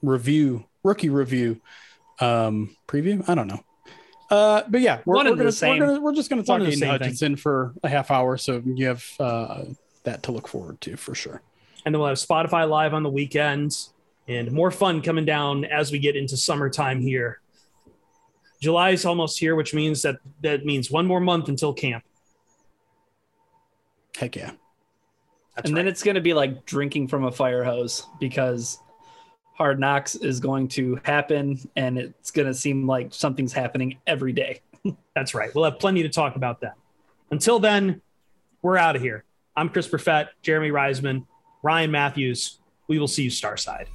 [0.00, 1.60] review, rookie review,
[2.20, 3.28] um, preview.
[3.28, 3.64] I don't know.
[4.30, 6.76] Uh, but yeah, we're, we're gonna, we're gonna we're just gonna talk One and the
[6.76, 6.98] Aidan same thing.
[7.00, 9.64] Hutchinson for a half hour, so you have uh,
[10.04, 11.42] that to look forward to for sure.
[11.84, 13.92] and then we'll have Spotify live on the weekends
[14.28, 17.40] and more fun coming down as we get into summertime here.
[18.60, 22.04] July is almost here, which means that that means one more month until camp.
[24.16, 24.52] Heck yeah.
[25.56, 25.82] That's and right.
[25.82, 28.78] then it's going to be like drinking from a fire hose because
[29.54, 34.32] hard knocks is going to happen and it's going to seem like something's happening every
[34.32, 34.60] day.
[35.14, 35.54] That's right.
[35.54, 36.72] We'll have plenty to talk about then.
[37.30, 38.02] Until then,
[38.62, 39.24] we're out of here.
[39.60, 41.26] I'm Chris Perfett, Jeremy Reisman,
[41.62, 42.60] Ryan Matthews.
[42.88, 43.88] We will see you Starside.